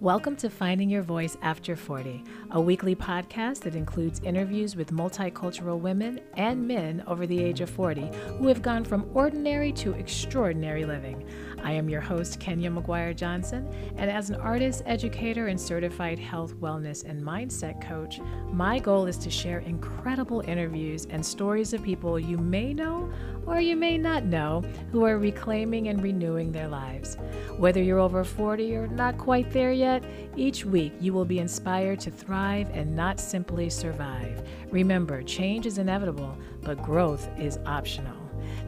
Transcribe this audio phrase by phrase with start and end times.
[0.00, 5.80] Welcome to Finding Your Voice After 40, a weekly podcast that includes interviews with multicultural
[5.80, 8.08] women and men over the age of 40
[8.38, 11.28] who have gone from ordinary to extraordinary living.
[11.62, 16.54] I am your host, Kenya McGuire Johnson, and as an artist, educator, and certified health,
[16.56, 18.20] wellness, and mindset coach,
[18.52, 23.10] my goal is to share incredible interviews and stories of people you may know
[23.46, 27.16] or you may not know who are reclaiming and renewing their lives.
[27.56, 30.04] Whether you're over 40 or not quite there yet,
[30.36, 34.46] each week you will be inspired to thrive and not simply survive.
[34.70, 38.17] Remember, change is inevitable, but growth is optional.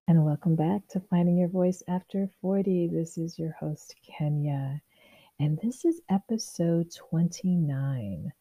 [0.07, 2.91] And welcome back to Finding Your Voice After 40.
[2.93, 4.81] This is your host, Kenya.
[5.43, 8.33] And this is episode 29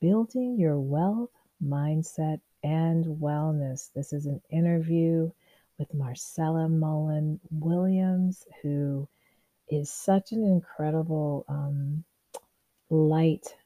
[0.00, 3.90] Building Your Wealth, Mindset, and Wellness.
[3.92, 5.32] This is an interview
[5.80, 9.08] with Marcella Mollon Williams, who
[9.68, 12.04] is such an incredible um,
[12.88, 13.56] light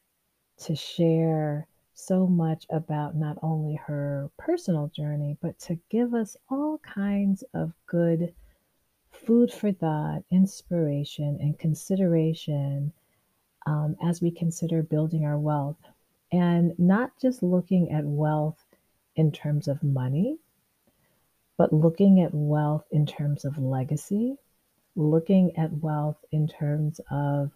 [0.62, 6.78] to share so much about not only her personal journey, but to give us all
[6.78, 8.32] kinds of good
[9.26, 12.92] food for thought, inspiration, and consideration
[13.66, 15.76] um, as we consider building our wealth.
[16.32, 18.62] And not just looking at wealth
[19.16, 20.38] in terms of money,
[21.56, 24.36] but looking at wealth in terms of legacy,
[24.94, 27.50] looking at wealth in terms of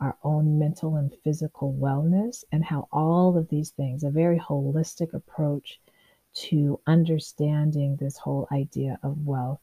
[0.00, 5.14] our own mental and physical wellness, and how all of these things, a very holistic
[5.14, 5.80] approach
[6.34, 9.60] to understanding this whole idea of wealth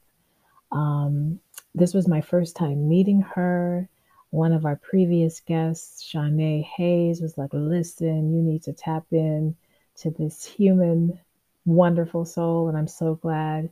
[0.73, 1.39] um,
[1.75, 3.87] this was my first time meeting her.
[4.31, 9.55] One of our previous guests, Shanae Hayes, was like, listen, you need to tap in
[9.97, 11.19] to this human,
[11.65, 12.67] wonderful soul.
[12.67, 13.69] And I'm so glad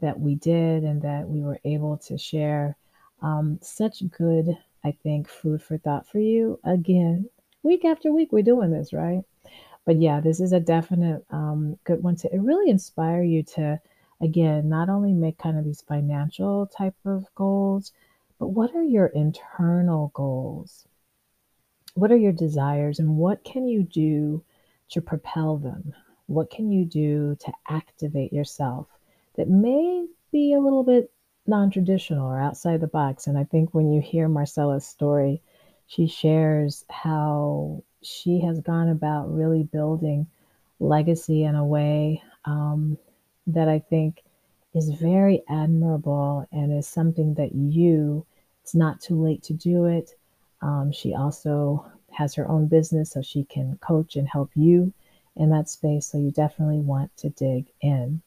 [0.00, 2.76] that we did and that we were able to share
[3.22, 6.58] um, such good, I think, food for thought for you.
[6.64, 7.28] Again,
[7.62, 9.22] week after week, we're doing this, right?
[9.84, 13.80] But yeah, this is a definite um, good one to really inspire you to
[14.20, 17.92] again, not only make kind of these financial type of goals,
[18.38, 20.86] but what are your internal goals?
[21.94, 24.44] What are your desires and what can you do
[24.90, 25.94] to propel them?
[26.26, 28.86] What can you do to activate yourself
[29.36, 31.10] that may be a little bit
[31.46, 33.26] non traditional or outside the box?
[33.26, 35.42] And I think when you hear Marcella's story,
[35.86, 40.28] she shares how she has gone about really building
[40.78, 42.96] legacy in a way um,
[43.46, 44.22] that I think
[44.74, 48.24] is very admirable and is something that you,
[48.62, 50.14] it's not too late to do it.
[50.62, 54.92] Um, she also has her own business, so she can coach and help you
[55.36, 56.06] in that space.
[56.06, 58.22] So you definitely want to dig in.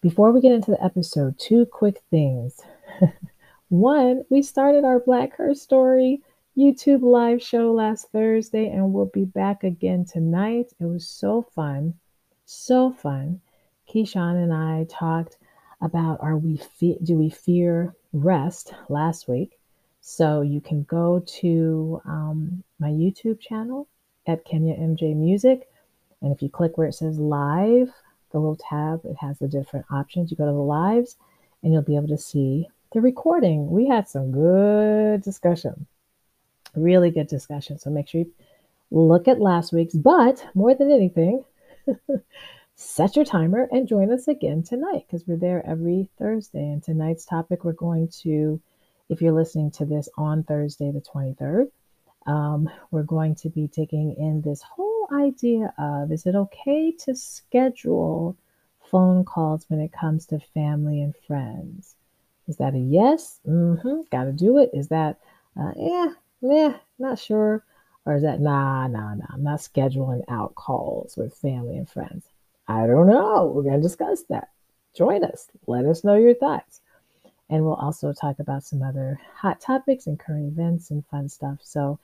[0.00, 2.60] Before we get into the episode, two quick things.
[3.68, 6.22] One, we started our Black Her Story
[6.56, 10.72] YouTube live show last Thursday, and we'll be back again tonight.
[10.78, 11.94] It was so fun,
[12.44, 13.40] so fun.
[13.94, 15.36] Keisean and I talked
[15.80, 19.58] about are we fe- do we fear rest last week.
[20.00, 23.86] So you can go to um, my YouTube channel
[24.26, 25.68] at Kenya MJ Music,
[26.20, 27.90] and if you click where it says live,
[28.32, 30.30] the little tab, it has the different options.
[30.30, 31.16] You go to the lives,
[31.62, 33.70] and you'll be able to see the recording.
[33.70, 35.86] We had some good discussion,
[36.74, 37.78] really good discussion.
[37.78, 38.32] So make sure you
[38.90, 39.94] look at last week's.
[39.94, 41.44] But more than anything.
[42.76, 46.64] set your timer and join us again tonight because we're there every Thursday.
[46.64, 48.60] And tonight's topic, we're going to,
[49.08, 51.70] if you're listening to this on Thursday, the 23rd,
[52.26, 57.14] um, we're going to be digging in this whole idea of is it okay to
[57.14, 58.36] schedule
[58.90, 61.94] phone calls when it comes to family and friends?
[62.48, 63.40] Is that a yes?
[63.46, 64.70] Mm-hmm, got to do it.
[64.72, 65.18] Is that,
[65.58, 67.64] uh, yeah, yeah, not sure?
[68.06, 72.24] Or is that, nah, nah, nah, I'm not scheduling out calls with family and friends?
[72.66, 73.52] I don't know.
[73.54, 74.48] We're going to discuss that.
[74.94, 75.48] Join us.
[75.66, 76.80] Let us know your thoughts.
[77.50, 81.58] And we'll also talk about some other hot topics and current events and fun stuff.
[81.62, 81.98] So,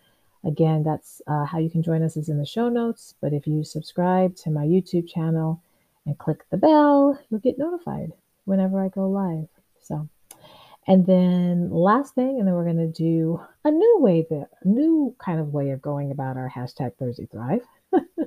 [0.45, 3.15] again, that's uh, how you can join us is in the show notes.
[3.21, 5.63] But if you subscribe to my YouTube channel
[6.05, 8.13] and click the bell, you'll get notified
[8.45, 9.49] whenever I go live.
[9.81, 10.09] So,
[10.87, 15.15] and then last thing, and then we're going to do a new way, a new
[15.19, 17.67] kind of way of going about our hashtag Thursday Thrive.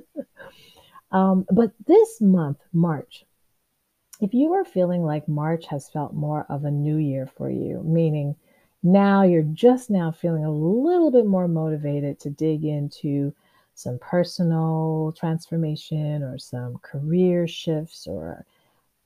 [1.14, 3.24] Um, but this month, March,
[4.20, 7.82] if you are feeling like March has felt more of a new year for you,
[7.84, 8.34] meaning
[8.82, 13.32] now you're just now feeling a little bit more motivated to dig into
[13.76, 18.44] some personal transformation or some career shifts or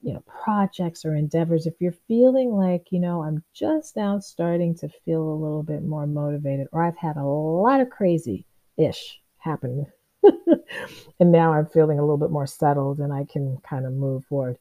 [0.03, 4.75] you know projects or endeavors if you're feeling like you know i'm just now starting
[4.75, 8.47] to feel a little bit more motivated or i've had a lot of crazy
[8.77, 9.87] ish happen
[11.21, 14.25] and now i'm feeling a little bit more settled and i can kind of move
[14.27, 14.59] forward.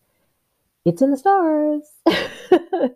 [0.85, 1.91] It's in the stars.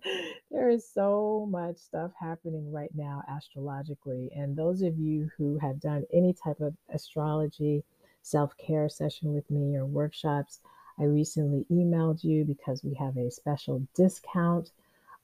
[0.51, 5.79] There is so much stuff happening right now astrologically and those of you who have
[5.79, 7.83] done any type of astrology
[8.21, 10.59] self-care session with me or workshops
[10.99, 14.71] I recently emailed you because we have a special discount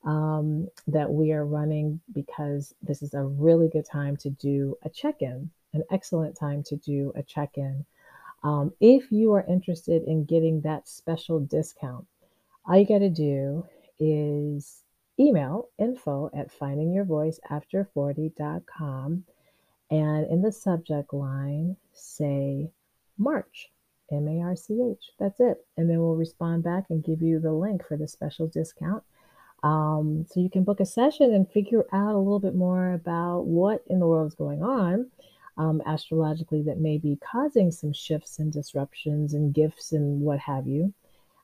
[0.06, 4.90] um, that we are running because this is a really good time to do a
[4.90, 7.86] check in, an excellent time to do a check in.
[8.44, 12.06] Um, if you are interested in getting that special discount,
[12.66, 13.66] all you got to do
[14.00, 14.84] is
[15.20, 19.24] email info at findingyourvoiceafter40.com
[19.90, 22.70] and in the subject line say
[23.18, 23.72] March
[24.12, 25.12] M A R C H.
[25.20, 25.66] That's it.
[25.78, 29.04] And then we'll respond back and give you the link for the special discount.
[29.64, 33.48] Um, so you can book a session and figure out a little bit more about
[33.48, 35.10] what in the world is going on
[35.58, 40.66] um, astrologically that may be causing some shifts and disruptions and gifts and what have
[40.68, 40.94] you.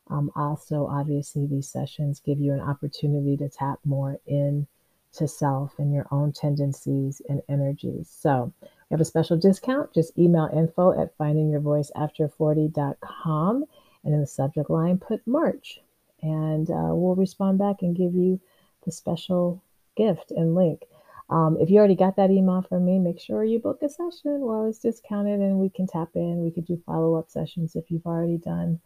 [0.09, 4.67] Um, also, obviously, these sessions give you an opportunity to tap more in
[5.13, 8.09] to self and your own tendencies and energies.
[8.09, 9.93] So, we have a special discount.
[9.93, 13.65] Just email info at findingyourvoiceafter40.com
[14.03, 15.79] and in the subject line put March.
[16.21, 18.41] And uh, we'll respond back and give you
[18.85, 19.63] the special
[19.95, 20.83] gift and link.
[21.29, 24.41] Um, if you already got that email from me, make sure you book a session
[24.41, 26.43] while it's discounted and we can tap in.
[26.43, 28.79] We could do follow up sessions if you've already done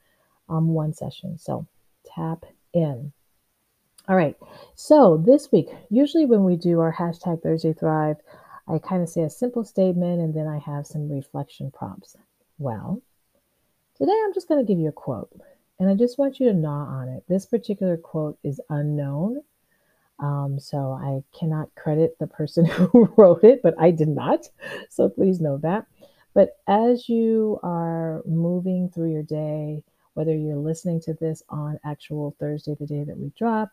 [0.49, 1.37] um, one session.
[1.37, 1.67] So
[2.05, 3.11] tap in.
[4.07, 4.37] All right.
[4.75, 8.17] So this week, usually when we do our hashtag Thursday Thrive,
[8.67, 12.15] I kind of say a simple statement and then I have some reflection prompts.
[12.57, 13.01] Well,
[13.95, 15.31] today I'm just going to give you a quote
[15.79, 17.23] and I just want you to gnaw on it.
[17.27, 19.41] This particular quote is unknown.
[20.19, 24.47] Um, so I cannot credit the person who wrote it, but I did not.
[24.89, 25.85] So please know that.
[26.33, 29.83] But as you are moving through your day,
[30.13, 33.69] whether you're listening to this on actual Thursday, the day that we drop,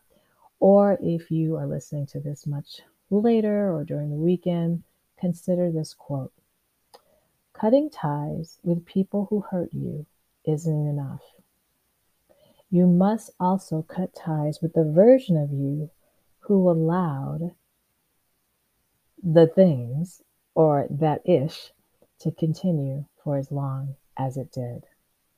[0.59, 4.83] or if you are listening to this much later or during the weekend,
[5.19, 6.31] consider this quote
[7.53, 10.05] Cutting ties with people who hurt you
[10.45, 11.21] isn't enough.
[12.69, 15.89] You must also cut ties with the version of you
[16.45, 17.51] who allowed
[19.23, 20.21] the things
[20.53, 21.71] or that ish
[22.19, 24.85] to continue for as long as it did.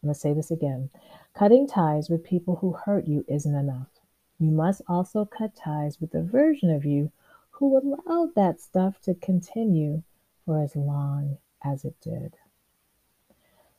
[0.03, 0.89] I'm going to say this again.
[1.33, 3.87] Cutting ties with people who hurt you isn't enough.
[4.39, 7.11] You must also cut ties with the version of you
[7.51, 10.03] who allowed that stuff to continue
[10.45, 12.35] for as long as it did.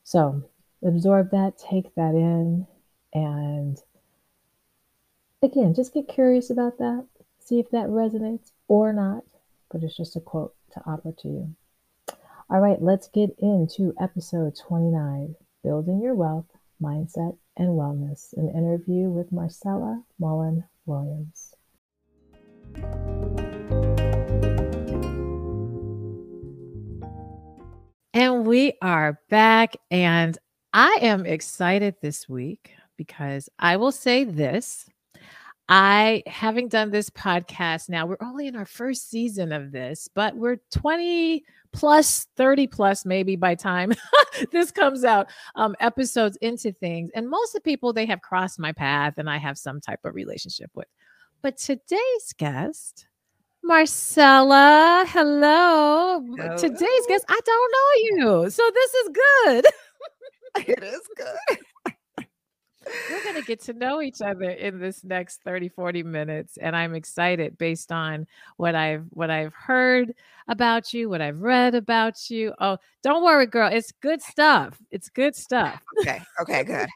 [0.03, 0.43] So
[0.83, 2.67] absorb that, take that in,
[3.13, 3.81] and
[5.41, 7.05] again, just get curious about that.
[7.49, 9.23] See if that resonates or not,
[9.71, 11.55] but it's just a quote to offer to you.
[12.47, 16.45] All right, let's get into episode 29 Building Your Wealth,
[16.79, 21.55] Mindset, and Wellness, an interview with Marcella Mollon Williams.
[28.13, 30.37] And we are back, and
[30.71, 34.87] I am excited this week because I will say this.
[35.69, 40.35] I, having done this podcast now, we're only in our first season of this, but
[40.35, 43.93] we're 20 plus, 30 plus, maybe by time
[44.51, 47.11] this comes out, um, episodes into things.
[47.13, 49.99] And most of the people, they have crossed my path and I have some type
[50.05, 50.87] of relationship with.
[51.43, 53.05] But today's guest
[53.63, 56.25] Marcella, hello.
[56.35, 56.57] hello.
[56.57, 58.49] Today's guest, I don't know you.
[58.49, 59.65] So this is good.
[60.67, 61.93] it is good.
[63.09, 66.75] We're going to get to know each other in this next 30 40 minutes and
[66.75, 68.27] I'm excited based on
[68.57, 70.13] what I've what I've heard
[70.47, 72.53] about you, what I've read about you.
[72.59, 74.79] Oh, don't worry girl, it's good stuff.
[74.91, 75.81] It's good stuff.
[76.01, 76.21] Okay.
[76.41, 76.87] Okay, good.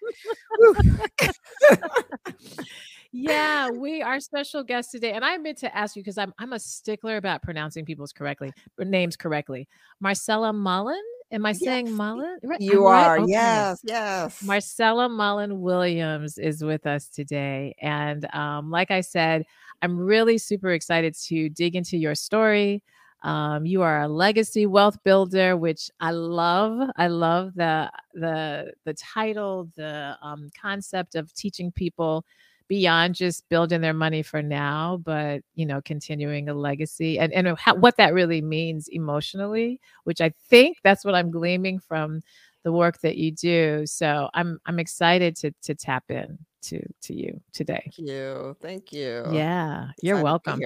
[3.12, 6.54] yeah, we are special guest today, and I meant to ask you because I'm I'm
[6.54, 9.68] a stickler about pronouncing people's correctly names correctly.
[10.00, 11.02] Marcella Mollon.
[11.34, 11.60] Am I yes.
[11.60, 12.38] saying Mollon?
[12.60, 13.16] You I'm are.
[13.16, 13.22] Right?
[13.24, 13.32] Okay.
[13.32, 14.44] Yes, yes.
[14.44, 19.44] Marcella Mollon Williams is with us today, and um, like I said,
[19.82, 22.84] I'm really super excited to dig into your story.
[23.24, 26.90] Um, you are a legacy wealth builder, which I love.
[26.98, 32.26] I love the the the title, the um, concept of teaching people
[32.74, 37.56] beyond just building their money for now, but you know, continuing a legacy and and
[37.60, 39.80] how, what that really means emotionally.
[40.06, 42.22] Which I think that's what I'm gleaming from
[42.64, 43.86] the work that you do.
[43.86, 47.92] So I'm I'm excited to to tap in to to you today.
[47.96, 48.58] Thank you.
[48.60, 49.26] Thank you.
[49.32, 50.60] Yeah, you're welcome.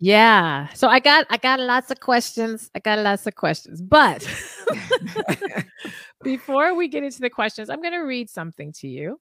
[0.00, 0.68] Yeah.
[0.72, 2.70] So I got I got lots of questions.
[2.74, 3.82] I got lots of questions.
[3.82, 4.26] But
[6.22, 9.20] before we get into the questions, I'm going to read something to you.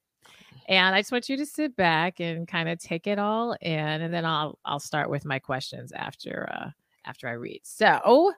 [0.67, 3.77] And I just want you to sit back and kind of take it all in
[4.01, 6.69] and then I'll I'll start with my questions after uh
[7.05, 7.61] after I read.
[7.63, 8.33] So,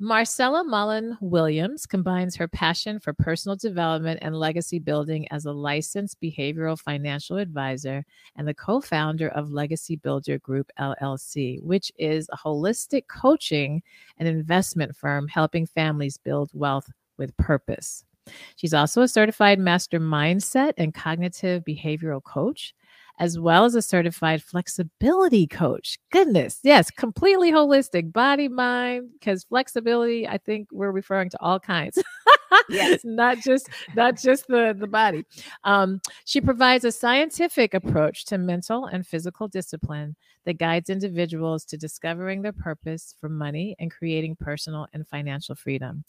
[0.00, 6.20] Marcella Mollon Williams combines her passion for personal development and legacy building as a licensed
[6.20, 12.36] behavioral financial advisor and the co founder of Legacy Builder Group LLC, which is a
[12.36, 13.84] holistic coaching
[14.18, 18.04] and investment firm helping families build wealth with purpose.
[18.56, 22.74] She's also a certified master mindset and cognitive behavioral coach
[23.18, 25.98] as well as a certified flexibility coach.
[26.10, 32.02] Goodness, yes, completely holistic body, mind, because flexibility, I think we're referring to all kinds.
[32.68, 35.24] yes, not just not just the the body.
[35.62, 41.76] Um, she provides a scientific approach to mental and physical discipline that guides individuals to
[41.76, 46.04] discovering their purpose for money and creating personal and financial freedom.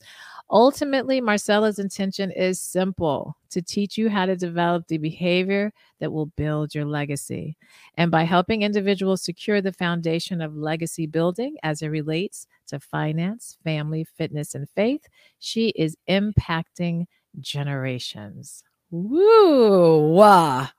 [0.49, 6.25] Ultimately, Marcella's intention is simple to teach you how to develop the behavior that will
[6.25, 7.57] build your legacy.
[7.95, 13.57] And by helping individuals secure the foundation of legacy building as it relates to finance,
[13.63, 15.07] family, fitness, and faith,
[15.39, 17.05] she is impacting
[17.39, 18.63] generations.
[18.91, 20.11] Woo!
[20.11, 20.69] Wah.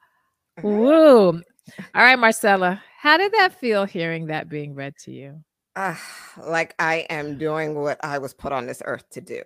[0.59, 0.69] Uh-huh.
[0.69, 1.43] Woo!
[1.95, 5.45] All right, Marcella, how did that feel hearing that being read to you?
[5.75, 5.95] Uh,
[6.43, 9.43] like I am doing what I was put on this earth to do.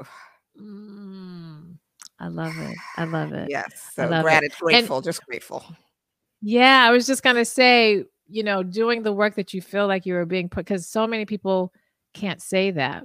[0.60, 1.76] Mm,
[2.18, 2.76] I love it.
[2.96, 3.48] I love it.
[3.50, 3.90] Yes.
[3.94, 5.64] So gratitude, grateful, and, just grateful.
[6.40, 10.06] Yeah, I was just gonna say, you know, doing the work that you feel like
[10.06, 11.72] you were being put because so many people
[12.14, 13.02] can't say that.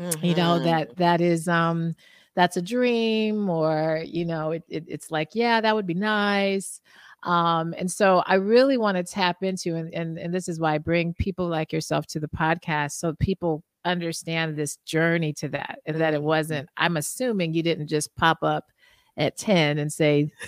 [0.00, 0.24] Mm-hmm.
[0.24, 0.64] You know, mm-hmm.
[0.64, 1.94] that that is um
[2.34, 6.80] that's a dream, or you know, it, it it's like, yeah, that would be nice.
[7.24, 10.74] Um, and so I really want to tap into, and, and, and this is why
[10.74, 15.80] I bring people like yourself to the podcast so people understand this journey to that
[15.86, 16.26] and that it mm-hmm.
[16.26, 18.70] wasn't, I'm assuming you didn't just pop up
[19.16, 20.30] at 10 and say,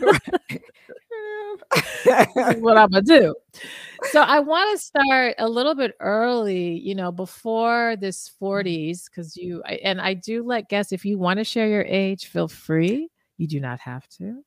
[2.58, 3.34] what I'm gonna do.
[4.10, 8.92] So I want to start a little bit early, you know, before this 40s, mm-hmm.
[9.10, 12.48] because you and I do let guests if you want to share your age, feel
[12.48, 13.08] free.
[13.36, 14.42] You do not have to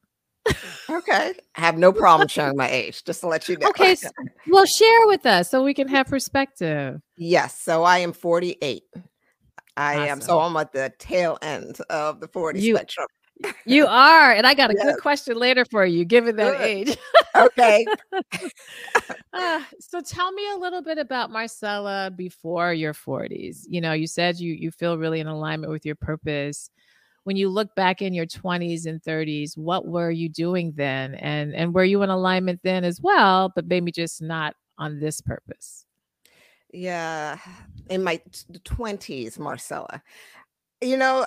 [0.89, 1.33] okay.
[1.55, 3.69] I have no problem showing my age, just to let you know.
[3.69, 3.95] Okay.
[3.95, 4.09] So,
[4.49, 7.01] well, share with us so we can have perspective.
[7.17, 7.59] Yes.
[7.59, 8.83] So I am 48.
[9.77, 10.09] I awesome.
[10.09, 13.07] am so I'm at the tail end of the 40 you, spectrum.
[13.65, 14.31] you are.
[14.31, 14.85] And I got a yes.
[14.85, 16.65] good question later for you, given that good.
[16.65, 16.97] age.
[17.35, 17.85] okay.
[19.33, 23.63] uh, so tell me a little bit about Marcella before your 40s.
[23.67, 26.69] You know, you said you you feel really in alignment with your purpose
[27.25, 31.15] when you look back in your 20s and 30s what were you doing then?
[31.15, 35.21] And and were you in alignment then as well but maybe just not on this
[35.21, 35.85] purpose?
[36.71, 37.37] Yeah
[37.89, 40.01] in my 20s marcella.
[40.81, 41.25] You know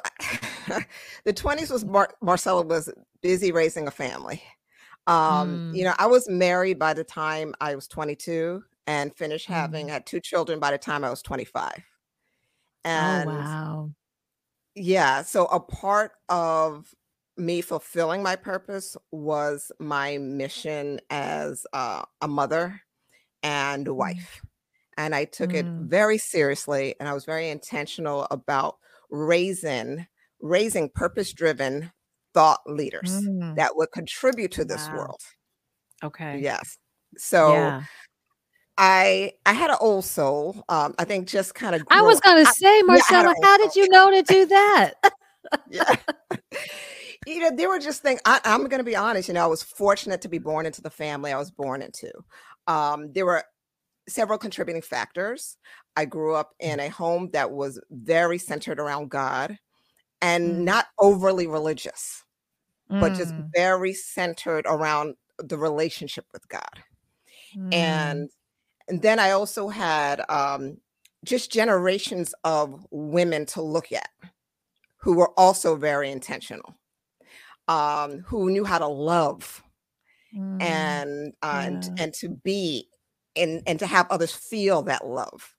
[1.25, 2.91] the 20s was Mar- marcella was
[3.21, 4.43] busy raising a family.
[5.09, 5.77] Um mm.
[5.77, 9.91] you know i was married by the time i was 22 and finished having mm.
[9.91, 11.83] had two children by the time i was 25
[12.85, 13.91] and oh, wow
[14.79, 15.23] yeah.
[15.23, 16.95] So a part of
[17.37, 22.81] me fulfilling my purpose was my mission as uh, a mother
[23.43, 23.97] and a mm.
[23.97, 24.43] wife.
[24.97, 25.89] And I took it mm.
[25.89, 28.77] very seriously and I was very intentional about
[29.11, 30.07] raising
[30.41, 31.91] raising purpose-driven
[32.35, 33.57] thought leaders Mm.
[33.57, 34.97] that would contribute to this Wow.
[34.97, 35.21] world.
[36.05, 36.39] Okay.
[36.39, 36.79] Yes.
[37.17, 37.83] So Yeah.
[38.79, 40.65] I I had an old soul.
[40.69, 41.83] Um, I think just kind of.
[41.91, 44.95] I was gonna say, Marcella, yeah, how did you know to do that?
[45.71, 45.97] yeah.
[47.27, 48.21] you know, there were just things.
[48.25, 49.29] I, am going to be honest.
[49.29, 52.11] You know, I was fortunate to be born into the family I was born into.
[52.69, 53.43] Um, there were
[54.09, 55.57] several contributing factors.
[55.97, 56.73] I grew up mm.
[56.73, 59.59] in a home that was very centered around God,
[60.23, 60.59] and mm.
[60.61, 62.25] not overly religious,
[62.91, 63.01] mm.
[63.01, 63.49] but just mm.
[63.53, 66.83] very centered around the relationship with God.
[67.57, 67.75] Mm.
[67.75, 68.31] And
[68.89, 70.79] and then I also had um,
[71.25, 74.09] just generations of women to look at
[74.99, 76.75] who were also very intentional,
[77.69, 79.63] um, who knew how to love
[80.37, 81.63] mm, and uh, yeah.
[81.63, 82.89] and and to be
[83.37, 85.55] and and to have others feel that love.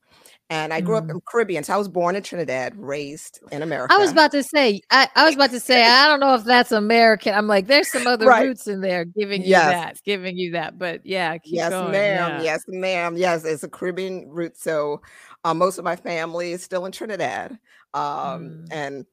[0.49, 1.03] And I grew mm.
[1.03, 1.63] up in Caribbean.
[1.63, 3.93] So I was born in Trinidad, raised in America.
[3.93, 6.43] I was about to say, I, I was about to say, I don't know if
[6.43, 7.35] that's American.
[7.35, 8.47] I'm like, there's some other right.
[8.47, 9.71] roots in there giving you yes.
[9.71, 10.79] that, giving you that.
[10.79, 11.91] But yeah, yes, going.
[11.91, 12.37] ma'am.
[12.37, 12.41] Yeah.
[12.41, 13.15] Yes, ma'am.
[13.15, 14.57] Yes, it's a Caribbean root.
[14.57, 15.01] So
[15.43, 17.59] uh, most of my family is still in Trinidad.
[17.93, 18.67] Um, mm.
[18.71, 19.05] And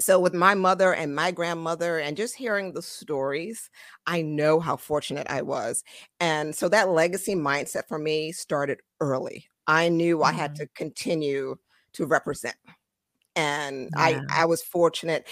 [0.00, 3.68] so with my mother and my grandmother and just hearing the stories
[4.06, 5.84] i know how fortunate i was
[6.20, 10.24] and so that legacy mindset for me started early I knew mm-hmm.
[10.24, 10.64] I had mm-hmm.
[10.64, 11.56] to continue
[11.94, 12.56] to represent.
[13.36, 14.02] And yeah.
[14.02, 15.28] I I was fortunate.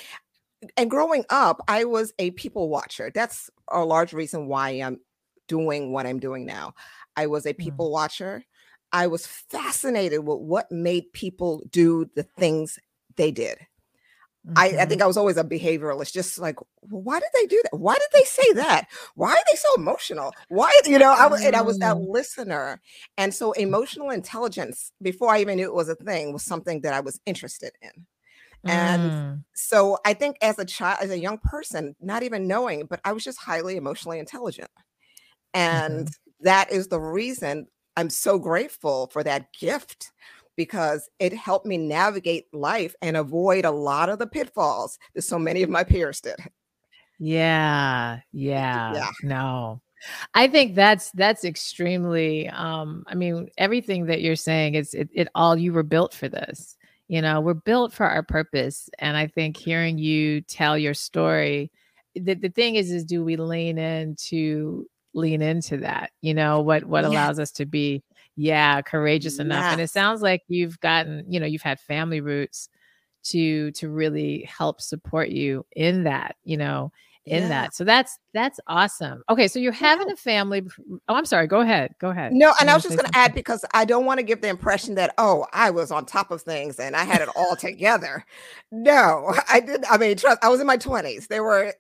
[0.77, 3.11] And growing up, I was a people watcher.
[3.15, 5.01] That's a large reason why I'm
[5.47, 6.75] doing what I'm doing now.
[7.17, 7.59] I was a mm.
[7.59, 7.95] people mm-hmm.
[7.95, 8.45] watcher.
[8.93, 12.79] I was fascinated with what made people do the things
[13.17, 13.59] they did.
[14.49, 14.59] Mm-hmm.
[14.59, 15.03] I, I, think mm-hmm.
[15.03, 17.79] I was always a behavioralist, just like, well, why did they do that?
[17.79, 18.89] Why did they say that?
[19.15, 20.33] Why are they so emotional?
[20.49, 22.09] Why, you know, I was, and I was that mm.
[22.09, 22.81] listener.
[23.19, 26.95] And so emotional intelligence, before I even knew it was a thing, was something that
[26.95, 28.07] I was interested in.
[28.65, 29.45] And mm.
[29.55, 33.13] so I think as a child, as a young person, not even knowing, but I
[33.13, 34.71] was just highly emotionally intelligent.
[35.55, 36.45] And mm-hmm.
[36.45, 40.13] that is the reason I'm so grateful for that gift
[40.59, 45.39] because it helped me navigate life and avoid a lot of the pitfalls that so
[45.39, 46.37] many of my peers did.
[47.21, 49.11] Yeah, yeah, yeah.
[49.23, 49.81] No.
[50.35, 55.29] I think that's that's extremely um I mean everything that you're saying is it, it
[55.35, 56.77] all you were built for this.
[57.07, 61.71] You know, we're built for our purpose and I think hearing you tell your story
[62.15, 66.85] the, the thing is is do we lean into lean into that you know what
[66.85, 67.11] what yes.
[67.11, 68.03] allows us to be
[68.39, 72.69] yeah courageous enough and it sounds like you've gotten you know you've had family roots
[73.25, 76.93] to to really help support you in that you know
[77.29, 77.49] in yeah.
[77.49, 79.23] that so that's that's awesome.
[79.31, 80.63] Okay so you're having a family
[81.09, 82.33] oh i'm sorry go ahead go ahead.
[82.33, 84.49] No and i was just going to add because i don't want to give the
[84.49, 88.25] impression that oh i was on top of things and i had it all together.
[88.71, 91.73] No i did i mean trust i was in my 20s there were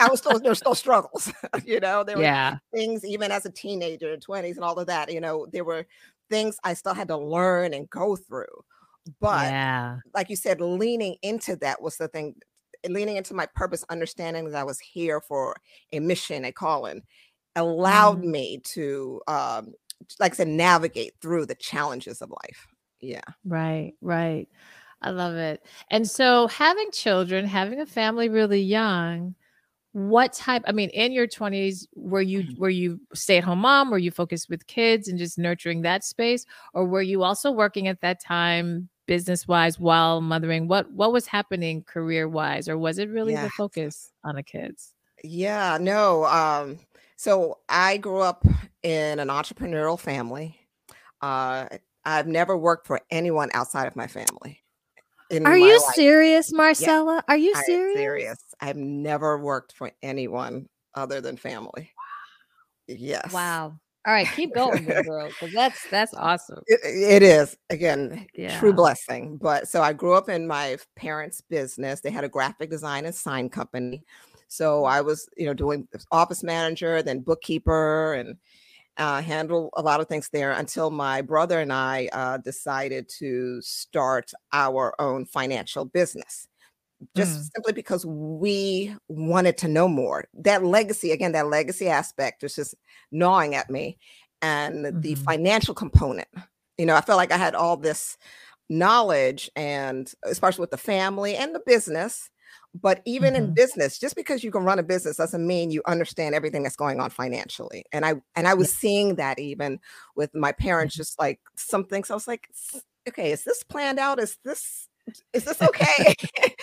[0.00, 1.32] i was still there's still struggles
[1.64, 2.56] you know there were yeah.
[2.74, 5.86] things even as a teenager in 20s and all of that you know there were
[6.28, 8.46] things i still had to learn and go through.
[9.20, 9.98] But yeah.
[10.14, 12.34] like you said leaning into that was the thing
[12.92, 15.56] leaning into my purpose, understanding that I was here for
[15.92, 17.02] a mission, a calling,
[17.54, 18.30] allowed mm.
[18.30, 19.72] me to, um,
[20.20, 22.66] like I said, navigate through the challenges of life.
[23.00, 23.20] Yeah.
[23.44, 24.48] Right, right.
[25.02, 25.62] I love it.
[25.90, 29.34] And so, having children, having a family really young,
[29.96, 32.60] what type i mean in your 20s were you mm-hmm.
[32.60, 36.04] were you stay at home mom were you focused with kids and just nurturing that
[36.04, 36.44] space
[36.74, 41.26] or were you also working at that time business wise while mothering what what was
[41.26, 43.44] happening career wise or was it really yeah.
[43.44, 44.92] the focus on the kids?
[45.22, 46.78] Yeah no um
[47.16, 48.44] so i grew up
[48.82, 50.58] in an entrepreneurial family.
[51.20, 51.66] Uh
[52.04, 54.62] i've never worked for anyone outside of my family
[55.44, 55.94] are you life.
[55.96, 57.16] serious marcella?
[57.16, 57.98] Yeah, are you serious?
[57.98, 58.38] serious.
[58.60, 61.90] I've never worked for anyone other than family.
[61.96, 62.94] Wow.
[62.96, 63.32] Yes.
[63.32, 66.62] Wow all right, keep going, girl, because that's that's awesome.
[66.66, 68.58] It, it is again yeah.
[68.60, 69.36] true blessing.
[69.36, 72.00] But so I grew up in my parents' business.
[72.00, 74.04] They had a graphic design and sign company.
[74.48, 78.36] So I was, you know, doing office manager, then bookkeeper, and
[78.96, 83.60] uh, handle a lot of things there until my brother and I uh, decided to
[83.60, 86.46] start our own financial business
[87.14, 87.50] just mm.
[87.54, 90.26] simply because we wanted to know more.
[90.34, 92.74] That legacy, again, that legacy aspect was just
[93.12, 93.98] gnawing at me.
[94.42, 95.00] And mm-hmm.
[95.00, 96.28] the financial component,
[96.78, 98.16] you know, I felt like I had all this
[98.68, 102.30] knowledge and especially with the family and the business.
[102.74, 103.44] But even mm-hmm.
[103.44, 106.76] in business, just because you can run a business doesn't mean you understand everything that's
[106.76, 107.84] going on financially.
[107.90, 108.78] And I and I was yeah.
[108.78, 109.80] seeing that even
[110.14, 111.00] with my parents, mm-hmm.
[111.00, 112.10] just like some things.
[112.10, 112.48] I was like,
[113.08, 114.18] okay, is this planned out?
[114.18, 114.88] Is this
[115.32, 116.14] is this okay?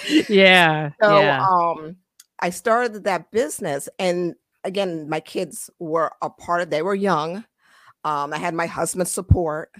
[0.30, 0.92] yeah.
[1.02, 1.46] so yeah.
[1.48, 1.96] um
[2.40, 7.38] I started that business and again my kids were a part of they were young.
[8.04, 9.72] Um I had my husband's support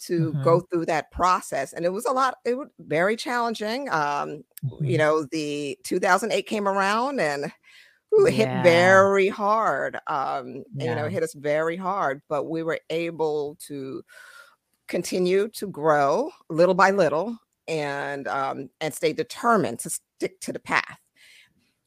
[0.00, 0.42] to mm-hmm.
[0.42, 3.88] go through that process and it was a lot it was very challenging.
[3.90, 4.84] Um mm-hmm.
[4.84, 7.50] you know the 2008 came around and
[8.14, 8.56] ooh, it yeah.
[8.56, 9.96] hit very hard.
[10.06, 10.90] Um yeah.
[10.90, 14.02] you know it hit us very hard but we were able to
[14.88, 20.58] continue to grow little by little and um, and stay determined to stick to the
[20.58, 20.98] path.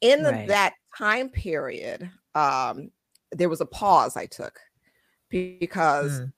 [0.00, 0.48] In right.
[0.48, 2.90] that time period, um,
[3.32, 4.58] there was a pause I took
[5.30, 6.32] because mm.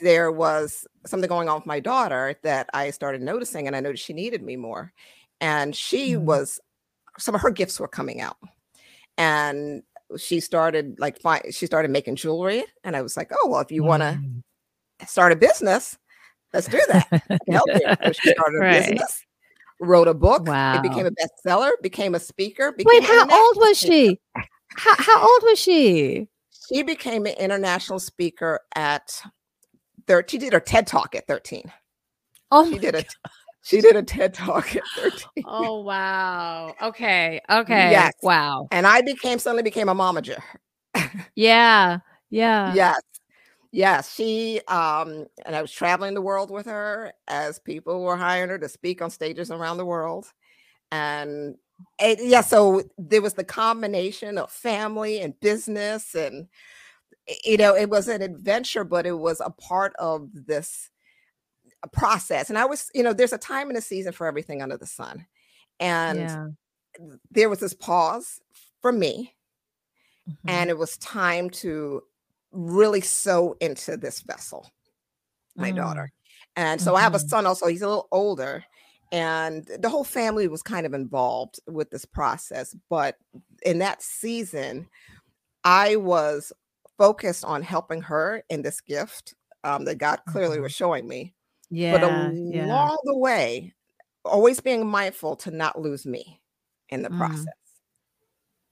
[0.00, 4.04] there was something going on with my daughter that I started noticing, and I noticed
[4.04, 4.92] she needed me more.
[5.40, 6.20] And she mm.
[6.20, 6.60] was
[7.18, 8.36] some of her gifts were coming out,
[9.18, 9.82] and
[10.18, 11.18] she started like
[11.50, 15.08] she started making jewelry, and I was like, oh well, if you want to mm.
[15.08, 15.98] start a business,
[16.54, 17.40] let's do that.
[17.50, 17.94] help you.
[18.04, 19.22] So she started a business,
[19.80, 20.46] wrote a book.
[20.46, 20.76] Wow.
[20.76, 22.72] It became a bestseller, became a speaker.
[22.72, 24.20] Became Wait, how old was she?
[24.76, 26.28] How, how old was she?
[26.68, 29.20] She became an international speaker at
[30.06, 30.40] 13.
[30.40, 31.70] She did her TED talk at 13.
[32.50, 33.14] Oh, she did it.
[33.62, 35.44] She did a TED talk at 13.
[35.46, 36.74] Oh wow.
[36.82, 37.40] Okay.
[37.50, 37.90] Okay.
[37.90, 38.12] Yes.
[38.22, 38.68] Wow.
[38.70, 40.38] And I became suddenly became a momager.
[41.34, 41.98] yeah.
[42.30, 42.74] Yeah.
[42.74, 43.00] Yes.
[43.74, 44.14] Yes.
[44.14, 48.58] She um and I was traveling the world with her as people were hiring her
[48.58, 50.26] to speak on stages around the world.
[50.92, 51.56] And
[51.98, 56.46] it, yeah, so there was the combination of family and business and
[57.44, 60.90] you know, it was an adventure, but it was a part of this
[61.92, 62.50] process.
[62.50, 64.86] And I was, you know, there's a time and a season for everything under the
[64.86, 65.26] sun.
[65.80, 66.46] And yeah.
[67.32, 68.40] there was this pause
[68.80, 69.34] for me.
[70.30, 70.48] Mm-hmm.
[70.48, 72.02] And it was time to
[72.54, 74.70] really so into this vessel,
[75.56, 75.76] my mm.
[75.76, 76.10] daughter.
[76.56, 76.98] And so mm-hmm.
[76.98, 77.28] I have a mm-hmm.
[77.28, 78.64] son also, he's a little older.
[79.12, 82.74] And the whole family was kind of involved with this process.
[82.88, 83.16] But
[83.64, 84.88] in that season,
[85.62, 86.52] I was
[86.96, 90.64] focused on helping her in this gift um, that God clearly mm-hmm.
[90.64, 91.34] was showing me.
[91.70, 91.92] Yeah.
[91.92, 92.96] But along yeah.
[93.04, 93.74] the way,
[94.24, 96.40] always being mindful to not lose me
[96.88, 97.18] in the mm.
[97.18, 97.46] process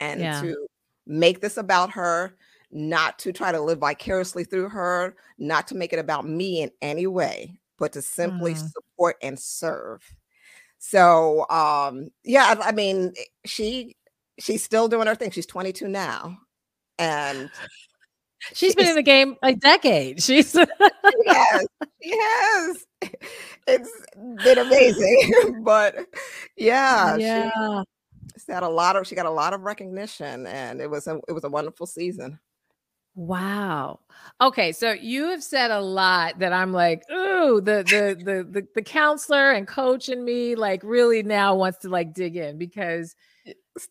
[0.01, 0.41] and yeah.
[0.41, 0.67] to
[1.07, 2.37] make this about her,
[2.73, 6.71] not to try to live vicariously through her, not to make it about me in
[6.81, 8.73] any way, but to simply mm.
[8.73, 10.03] support and serve.
[10.79, 13.97] So um yeah, I, I mean eh, she
[14.39, 15.31] she's still doing her thing.
[15.31, 16.39] She's 22 now.
[16.99, 17.51] And
[18.55, 20.23] She's been in the game a decade.
[20.23, 21.67] She's yes,
[22.01, 22.85] yes.
[23.67, 23.91] It's
[24.45, 25.97] been amazing, but
[26.57, 27.83] yeah, yeah.
[28.35, 29.07] She, she had a lot of.
[29.07, 32.39] She got a lot of recognition, and it was a it was a wonderful season.
[33.15, 34.01] Wow.
[34.41, 38.67] Okay, so you have said a lot that I'm like, ooh, the the the the,
[38.75, 43.15] the counselor and coach in me like really now wants to like dig in because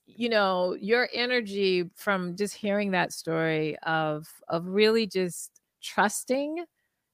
[0.07, 5.51] you know your energy from just hearing that story of of really just
[5.83, 6.65] trusting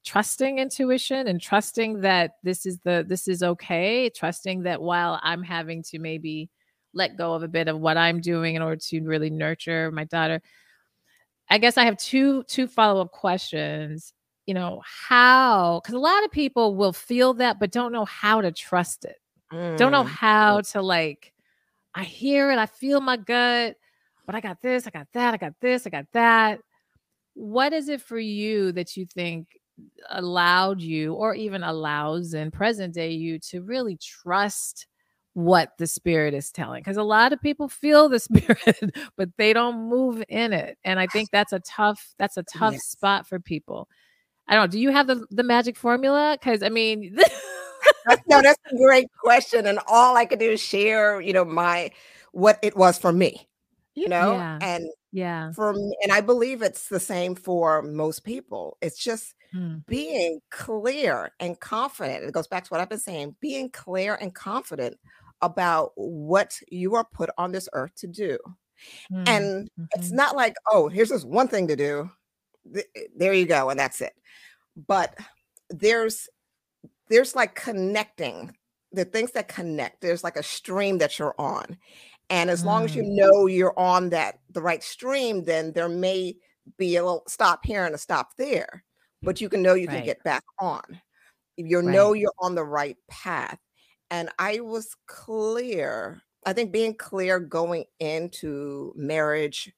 [0.05, 5.43] trusting intuition and trusting that this is the this is okay trusting that while i'm
[5.43, 6.49] having to maybe
[6.93, 10.05] let go of a bit of what i'm doing in order to really nurture my
[10.05, 10.41] daughter
[11.49, 14.13] i guess i have two two follow-up questions
[14.45, 18.41] you know how because a lot of people will feel that but don't know how
[18.41, 19.17] to trust it
[19.51, 19.77] mm.
[19.77, 20.07] don't know mm.
[20.07, 21.33] how to like
[21.97, 23.75] I hear it, I feel my gut,
[24.27, 26.59] but I got this, I got that, I got this, I got that.
[27.33, 29.47] What is it for you that you think
[30.11, 34.85] allowed you, or even allows in present day you, to really trust
[35.37, 36.81] what the spirit is telling?
[36.81, 40.79] Because a lot of people feel the spirit, but they don't move in it.
[40.83, 42.85] And I think that's a tough, that's a tough yes.
[42.85, 43.87] spot for people.
[44.47, 44.71] I don't know.
[44.71, 46.37] Do you have the, the magic formula?
[46.39, 47.15] Because I mean,
[48.27, 49.67] no, that's a great question.
[49.67, 51.91] And all I could do is share, you know, my
[52.31, 53.47] what it was for me,
[53.93, 54.57] you know, yeah.
[54.61, 58.77] and yeah, for me, and I believe it's the same for most people.
[58.81, 59.77] It's just hmm.
[59.87, 62.23] being clear and confident.
[62.23, 64.97] It goes back to what I've been saying, being clear and confident
[65.41, 68.37] about what you are put on this earth to do.
[69.09, 69.23] Hmm.
[69.27, 69.85] And mm-hmm.
[69.95, 72.09] it's not like, oh, here's this one thing to do.
[73.15, 74.13] There you go, and that's it.
[74.75, 75.17] But
[75.69, 76.27] there's
[77.09, 78.55] there's like connecting
[78.91, 80.01] the things that connect.
[80.01, 81.77] There's like a stream that you're on.
[82.29, 82.65] And as mm.
[82.65, 83.15] long as you mm.
[83.15, 86.35] know you're on that the right stream, then there may
[86.77, 88.83] be a little stop here and a stop there,
[89.21, 89.97] but you can know you right.
[89.97, 90.83] can get back on.
[91.55, 91.85] You right.
[91.85, 93.57] know you're on the right path.
[94.11, 96.21] And I was clear.
[96.45, 99.71] I think being clear going into marriage,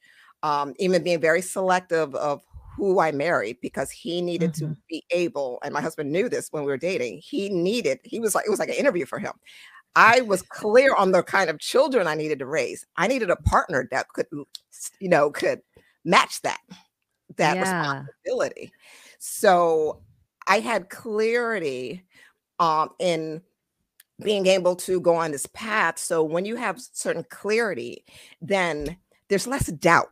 [0.44, 2.42] um, even being very selective of
[2.78, 4.74] who I married because he needed mm-hmm.
[4.74, 7.22] to be able, and my husband knew this when we were dating.
[7.24, 9.34] He needed, he was like, it was like an interview for him.
[9.96, 12.86] I was clear on the kind of children I needed to raise.
[12.96, 14.28] I needed a partner that could,
[15.00, 15.62] you know, could
[16.06, 16.62] match that,
[17.36, 17.62] that yeah.
[17.62, 18.72] responsibility.
[19.18, 20.02] So
[20.48, 22.06] I had clarity
[22.60, 23.42] um, in
[24.22, 25.98] being able to go on this path.
[25.98, 28.04] So when you have certain clarity,
[28.42, 28.98] then
[29.30, 30.12] there's less doubt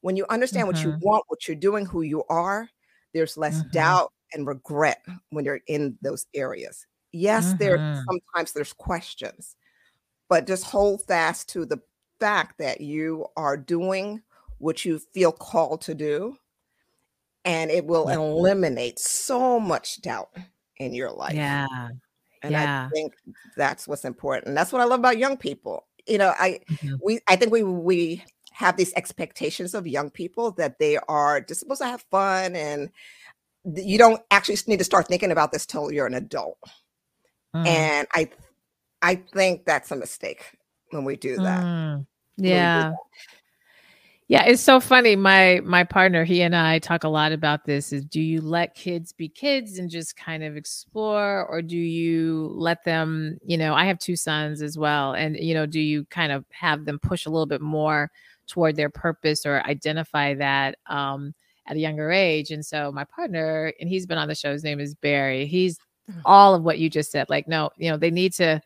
[0.00, 0.76] when you understand mm-hmm.
[0.76, 1.06] what you mm-hmm.
[1.06, 2.68] want, what you're doing, who you are,
[3.14, 3.70] there's less mm-hmm.
[3.70, 6.86] doubt and regret when you're in those areas.
[7.12, 7.56] Yes, mm-hmm.
[7.58, 9.56] there sometimes there's questions,
[10.28, 11.80] but just hold fast to the
[12.20, 14.22] fact that you are doing
[14.58, 16.36] what you feel called to do,
[17.44, 20.30] and it will eliminate so much doubt
[20.76, 21.34] in your life.
[21.34, 21.66] Yeah.
[22.42, 22.86] And yeah.
[22.86, 23.14] I think
[23.56, 24.54] that's what's important.
[24.54, 25.86] That's what I love about young people.
[26.06, 26.96] You know, I mm-hmm.
[27.02, 31.60] we I think we we have these expectations of young people that they are just
[31.60, 32.90] supposed to have fun and
[33.76, 36.58] you don't actually need to start thinking about this till you're an adult.
[37.54, 37.66] Mm.
[37.66, 38.30] And I
[39.02, 40.44] I think that's a mistake
[40.90, 41.62] when we do that.
[41.62, 42.06] Mm.
[42.36, 42.92] Yeah.
[44.28, 45.16] Yeah, it's so funny.
[45.16, 48.74] My my partner, he and I talk a lot about this is do you let
[48.74, 53.72] kids be kids and just kind of explore or do you let them, you know,
[53.74, 56.98] I have two sons as well and you know, do you kind of have them
[56.98, 58.10] push a little bit more
[58.46, 61.34] toward their purpose or identify that um
[61.66, 62.50] at a younger age.
[62.50, 65.46] And so my partner, and he's been on the show, his name is Barry.
[65.46, 65.78] He's
[66.10, 66.20] mm.
[66.26, 67.30] all of what you just said.
[67.30, 68.60] Like, no, you know, they need to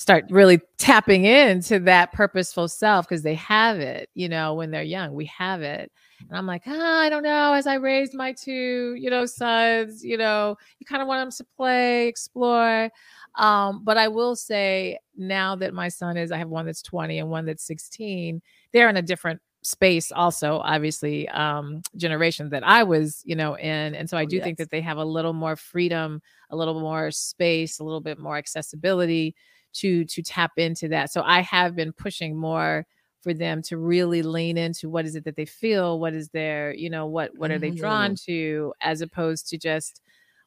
[0.00, 4.82] start really tapping into that purposeful self because they have it, you know, when they're
[4.82, 5.12] young.
[5.12, 5.92] We have it.
[6.26, 7.52] And I'm like, oh, I don't know.
[7.52, 11.36] As I raised my two, you know, sons, you know, you kind of want them
[11.36, 12.88] to play, explore.
[13.34, 17.18] Um, but I will say now that my son is, I have one that's 20
[17.18, 18.40] and one that's 16,
[18.72, 23.94] they're in a different space also obviously um generation that i was you know in
[23.94, 24.42] and so i oh, do yes.
[24.42, 28.18] think that they have a little more freedom a little more space a little bit
[28.18, 29.34] more accessibility
[29.72, 32.86] to to tap into that so i have been pushing more
[33.22, 36.72] for them to really lean into what is it that they feel what is their
[36.74, 38.32] you know what what are they drawn mm-hmm.
[38.32, 40.00] to as opposed to just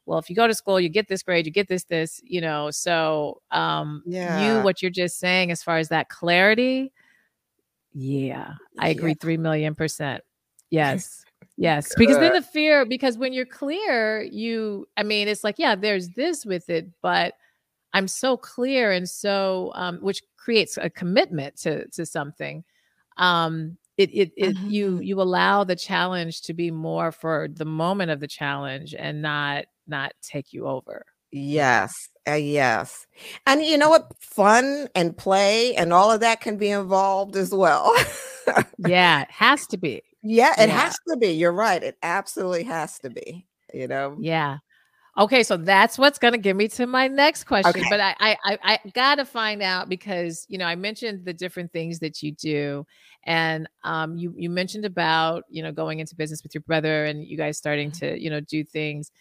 [0.05, 2.41] well if you go to school you get this grade you get this this you
[2.41, 4.57] know so um yeah.
[4.57, 6.91] you what you're just saying as far as that clarity
[7.93, 9.21] yeah, I agree yeah.
[9.21, 10.23] 3 million percent.
[10.69, 11.23] Yes.
[11.55, 11.93] Yes.
[11.95, 16.09] Because then the fear, because when you're clear, you, I mean, it's like, yeah, there's
[16.15, 17.35] this with it, but
[17.93, 22.63] I'm so clear and so, um, which creates a commitment to, to something.
[23.17, 24.69] Um, it, it, it mm-hmm.
[24.69, 29.21] you, you allow the challenge to be more for the moment of the challenge and
[29.21, 31.05] not, not take you over.
[31.31, 32.09] Yes.
[32.27, 33.05] Uh, yes.
[33.45, 34.11] And you know what?
[34.19, 37.93] Fun and play and all of that can be involved as well.
[38.77, 40.01] yeah, it has to be.
[40.21, 40.79] Yeah, it yeah.
[40.79, 41.31] has to be.
[41.31, 41.83] You're right.
[41.83, 43.45] It absolutely has to be.
[43.73, 44.15] You know?
[44.19, 44.59] Yeah.
[45.15, 47.69] Okay, so that's what's going to get me to my next question.
[47.69, 47.87] Okay.
[47.87, 51.33] But I, I, I, I got to find out because you know I mentioned the
[51.33, 52.85] different things that you do,
[53.25, 57.23] and um, you you mentioned about you know going into business with your brother and
[57.23, 58.15] you guys starting mm-hmm.
[58.15, 59.11] to you know do things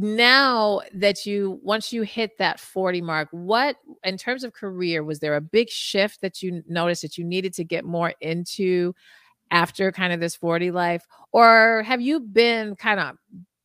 [0.00, 5.18] now that you once you hit that 40 mark what in terms of career was
[5.18, 8.94] there a big shift that you noticed that you needed to get more into
[9.50, 13.16] after kind of this 40 life or have you been kind of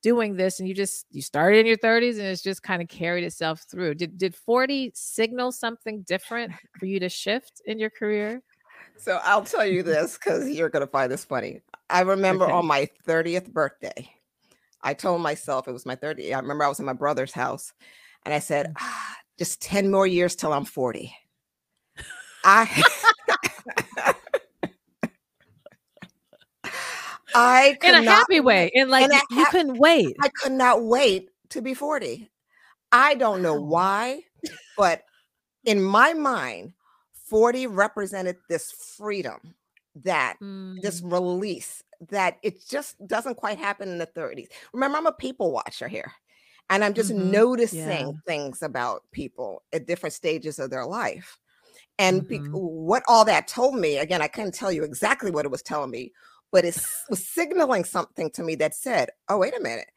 [0.03, 2.87] doing this and you just you started in your 30s and it's just kind of
[2.87, 7.89] carried itself through did did 40 signal something different for you to shift in your
[7.89, 8.41] career
[8.97, 12.53] so i'll tell you this because you're going to find this funny i remember okay.
[12.53, 14.09] on my 30th birthday
[14.83, 16.33] I told myself it was my 30.
[16.33, 17.73] I remember I was in my brother's house
[18.25, 18.73] and I said, mm.
[18.79, 21.15] ah, just 10 more years till I'm 40.
[22.43, 22.65] I
[27.35, 28.71] I in a not, happy way.
[28.73, 30.15] In like you ha- couldn't wait.
[30.21, 32.29] I could not wait to be 40.
[32.91, 34.21] I don't know why,
[34.77, 35.03] but
[35.65, 36.73] in my mind,
[37.25, 39.55] 40 represented this freedom
[39.95, 40.81] that mm.
[40.81, 44.47] this release that it just doesn't quite happen in the 30s.
[44.73, 46.11] Remember, I'm a people watcher here.
[46.69, 47.29] And I'm just mm-hmm.
[47.29, 48.11] noticing yeah.
[48.25, 51.37] things about people at different stages of their life.
[51.99, 52.43] And mm-hmm.
[52.43, 55.61] be- what all that told me, again, I couldn't tell you exactly what it was
[55.61, 56.13] telling me,
[56.53, 59.89] but it was signaling something to me that said, oh, wait a minute,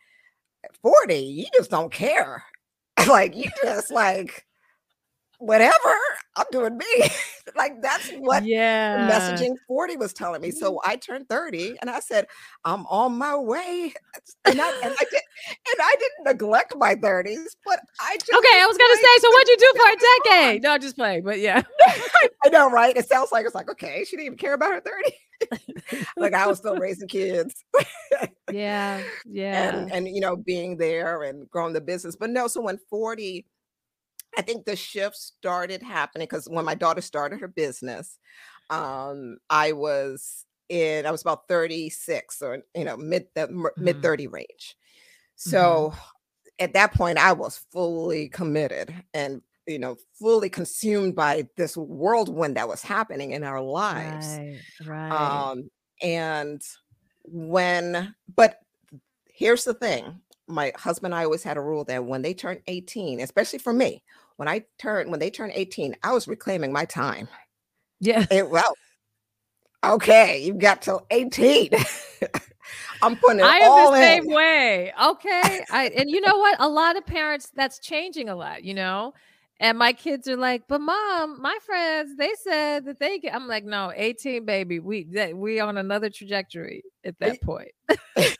[0.83, 2.43] 40, you just don't care.
[3.09, 4.46] like, you just like,
[5.39, 5.95] whatever
[6.37, 6.87] i'm doing me.
[7.55, 9.09] Like that's what yeah.
[9.09, 10.49] messaging 40 was telling me.
[10.49, 10.59] Mm-hmm.
[10.59, 12.27] So i turned 30 and i said
[12.65, 13.95] i'm on my way.
[14.45, 18.61] And i and i did and i didn't neglect my 30s but i just okay
[18.61, 20.63] i was gonna say so what'd you do for a decade?
[20.65, 21.63] No just playing but yeah.
[22.45, 22.97] I know right?
[22.97, 25.63] It sounds like it's like okay she didn't even care about her 30
[26.17, 27.65] like i was still raising kids.
[28.51, 29.77] Yeah yeah.
[29.77, 32.17] and, and you know being there and growing the business.
[32.17, 33.47] But no so when 40
[34.37, 38.19] I think the shift started happening because when my daughter started her business,
[38.71, 43.85] um, I was in I was about 36 or you know mid the mm-hmm.
[43.85, 44.77] mid 30 range.
[45.39, 45.51] Mm-hmm.
[45.51, 45.99] So mm-hmm.
[46.59, 52.57] at that point I was fully committed and you know fully consumed by this whirlwind
[52.57, 54.27] that was happening in our lives.
[54.39, 54.61] Right.
[54.87, 55.11] Right.
[55.13, 55.71] Um
[56.03, 56.61] and
[57.25, 58.61] when but
[59.25, 62.63] here's the thing my husband and I always had a rule that when they turn
[62.69, 64.03] 18, especially for me,
[64.37, 67.29] when I turned when they turned 18, I was reclaiming my time.
[68.01, 68.27] Yeah.
[68.31, 68.75] It, well,
[69.85, 71.71] okay, you've got till 18.
[73.03, 74.33] I'm putting it I am all the same in.
[74.33, 74.93] way.
[75.03, 75.65] Okay.
[75.71, 76.57] I and you know what?
[76.61, 79.15] A lot of parents that's changing a lot, you know.
[79.59, 83.35] And my kids are like, but mom, my friends, they said that they get.
[83.35, 84.81] I'm like, no, 18, baby.
[84.81, 87.71] We that we on another trajectory at that point.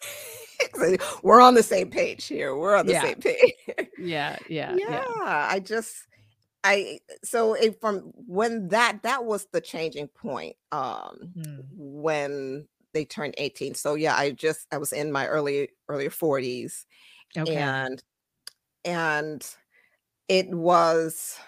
[1.23, 2.57] we're on the same page here.
[2.57, 2.95] We're on the Yeah.
[2.95, 3.55] same page.
[3.97, 5.15] Yeah, yeah, yeah, yeah.
[5.51, 6.07] I just
[6.65, 13.05] I so it, from when that that was the changing point um Mm, when they
[13.07, 13.75] turned 18.
[13.75, 16.87] So yeah, I just I was in my early earlier 40s
[17.37, 17.77] Okay.
[17.85, 18.03] and
[18.85, 19.57] and
[20.29, 21.39] it was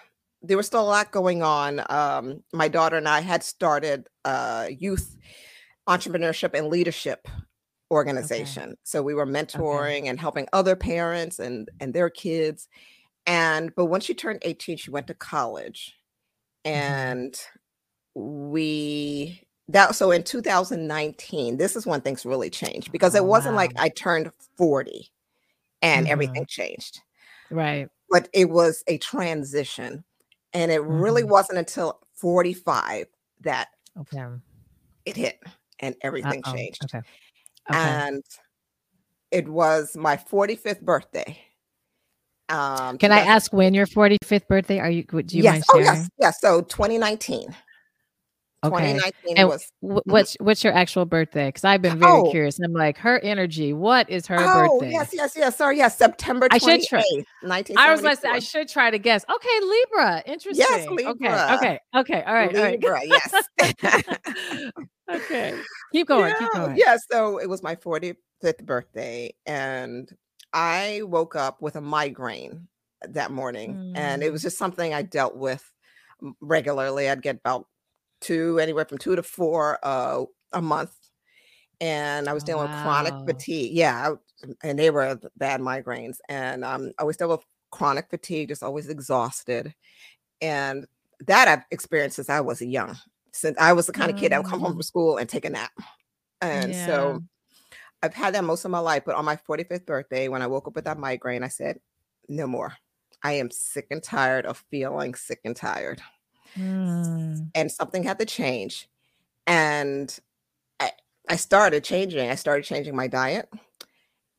[0.41, 1.81] there was still a lot going on.
[1.89, 5.17] Um my daughter and I had started a youth
[5.87, 7.27] entrepreneurship and leadership
[7.91, 8.77] organization.
[8.83, 12.67] So we were mentoring and helping other parents and and their kids.
[13.27, 15.95] And but when she turned 18, she went to college.
[16.73, 16.99] Mhm.
[16.99, 17.39] And
[18.15, 23.55] we that so in 2019, this is when things really changed because Oh, it wasn't
[23.55, 23.73] like.
[23.77, 25.11] I turned 40
[25.83, 26.07] and Mhm.
[26.07, 27.01] everything changed,
[27.51, 27.89] Right.
[28.09, 30.03] but it was a transition.
[30.53, 31.25] And it really Mhm.
[31.25, 33.07] wasn't until 45
[33.41, 34.39] that Okay.
[35.05, 35.39] it hit
[35.79, 36.55] and everything Uh-oh.
[36.55, 36.85] changed.
[36.85, 37.01] Okay.
[37.69, 37.77] Okay.
[37.79, 38.23] And
[39.31, 41.37] it was my 45th birthday.
[42.49, 44.79] Um, Can I ask when your 45th birthday?
[44.79, 45.53] Are you do you Yes.
[45.53, 45.85] mind Oh, sharing?
[45.85, 46.09] yes.
[46.17, 46.41] Yes.
[46.41, 47.55] So 2019.
[48.61, 48.93] Okay.
[48.93, 51.47] 2019 And was wh- what's what's your actual birthday?
[51.47, 52.29] Because I've been very Oh.
[52.29, 52.57] curious.
[52.59, 53.71] And I'm like, her energy.
[53.71, 54.67] What is her birthday?
[54.69, 54.91] Oh, birthday?
[54.91, 55.55] yes, yes, yes.
[55.57, 56.99] Sorry, yes, September I should 28th, try.
[57.41, 57.81] 1974.
[57.81, 59.23] I was like, I should try to guess.
[59.33, 60.23] Okay, Libra.
[60.25, 60.65] Interesting.
[60.89, 61.05] Okay.
[61.05, 61.55] Libra.
[61.57, 61.79] Okay.
[61.95, 62.21] Okay.
[62.23, 62.53] All right.
[62.55, 62.81] All right.
[62.81, 63.33] Libra, yes.
[65.11, 65.55] okay.
[65.93, 66.33] Keep going.
[66.37, 66.75] Keep going.
[66.77, 68.15] yeah, so it was my 45th
[68.63, 70.09] birthday, and
[70.53, 72.67] I woke up with a migraine
[73.07, 74.43] that morning, and it was Mm.
[74.43, 75.63] just something I dealt with
[76.41, 77.09] regularly.
[77.09, 77.67] I'd get about
[78.21, 80.91] two, anywhere from two to four uh, a month,
[81.81, 83.73] and I was dealing with chronic fatigue.
[83.73, 84.15] Yeah, I-
[84.63, 88.87] and they were bad migraines, and um, I was dealing with chronic fatigue, just always
[88.89, 89.73] exhausted,
[90.41, 90.85] and
[91.27, 92.97] that I've experienced since I was young.
[93.33, 94.75] Since I was the kind of kid that would come home Mm.
[94.75, 95.71] from school and take a nap.
[96.41, 96.85] And Yeah.
[96.85, 97.23] so
[98.03, 99.03] I've had that most of my life.
[99.05, 101.79] But on my 45th birthday, when I woke up with that migraine, I said,
[102.29, 102.73] no more.
[103.23, 106.01] I am sick and tired of feeling sick and tired.
[106.57, 107.51] Mm.
[107.55, 108.89] And something had to change.
[109.47, 110.17] And
[110.79, 110.91] I,
[111.27, 112.29] I started changing.
[112.29, 113.49] I started changing my diet.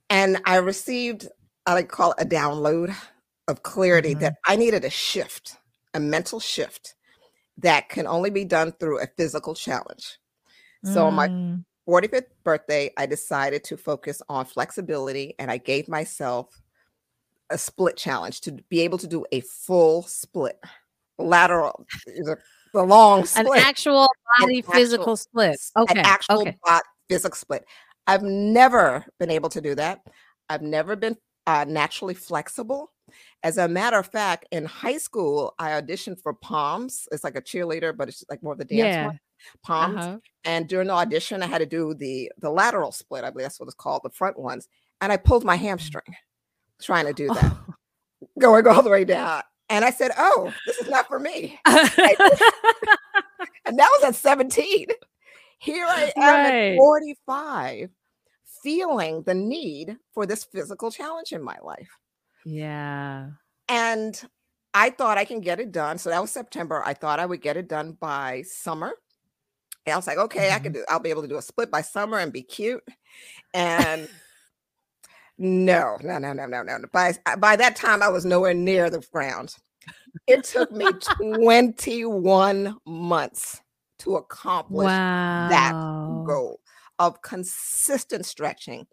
[0.09, 1.29] And I received,
[1.67, 2.95] I like call it a download
[3.49, 4.21] of clarity Mhm.
[4.21, 5.57] that I needed a shift,
[5.95, 6.95] a mental shift
[7.59, 10.19] that can only be done through a physical challenge.
[10.85, 11.65] So on my Mm.
[11.87, 16.63] 45th birthday, I decided to focus on flexibility and I gave myself
[17.51, 20.59] a split challenge to be able to do a full split,
[21.21, 22.37] lateral, the,
[22.75, 24.09] the long An split, actual an
[24.41, 25.51] body actual, physical split.
[25.53, 26.57] s- an actual Okay.
[26.65, 27.65] bot physical split.
[28.07, 30.01] I've never been able to do that.
[30.49, 32.93] I've never been uh, naturally flexible.
[33.43, 37.09] As a matter of fact, in high school, I auditioned for Poms.
[37.11, 39.07] It's like a cheerleader, but it's like more of the dance Yeah.
[39.07, 39.21] one.
[39.65, 39.97] Poms.
[39.97, 40.19] Uh-huh.
[40.45, 43.25] And during the audition, I had to do the the lateral split.
[43.25, 44.69] I believe that's what it's called, the front ones.
[45.01, 46.15] And I pulled my hamstring
[46.81, 47.75] trying to do that, Oh.
[48.39, 49.43] going all the way down.
[49.71, 51.59] And I said, "Oh, this is not for me."
[53.67, 54.87] And that was at 17.
[55.59, 56.73] Here I am Right.
[56.73, 57.91] at 45,
[58.63, 61.91] feeling the need for this physical challenge in my life.
[62.45, 63.31] yeah.
[63.69, 64.21] And
[64.75, 65.99] I thought I can get it done.
[65.99, 66.83] So that was September.
[66.85, 68.93] I thought I would get it done by summer.
[69.87, 70.63] And I was like, okay, I Mhm.
[70.63, 72.83] could do, I'll be able to do a split by summer and be cute.
[73.55, 74.09] And
[75.41, 76.79] no, no, no, no, no, no.
[76.93, 79.57] By by that time, I was nowhere near the ground.
[80.27, 83.63] It took me 21 months
[84.01, 85.01] to accomplish
[85.37, 85.75] that
[86.23, 86.61] goal
[86.99, 88.87] of consistent stretching,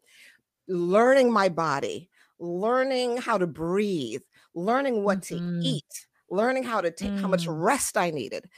[0.67, 4.23] learning my body, learning how to breathe,
[4.55, 5.61] learning what to Mhm.
[5.61, 7.49] eat, learning how to take how much Mm.
[7.49, 8.49] rest I needed.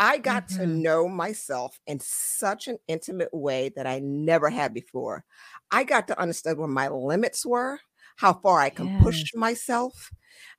[0.00, 0.82] I got to Mhm.
[0.82, 5.24] know myself in such an intimate way that I never had before.
[5.70, 7.80] I got to understand where my limits were,
[8.16, 10.10] how far I can push myself,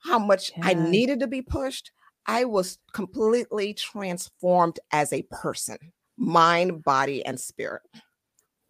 [0.03, 1.91] how much I needed to be pushed.
[2.27, 5.77] I was completely transformed as a person,
[6.17, 7.81] mind, body, and spirit.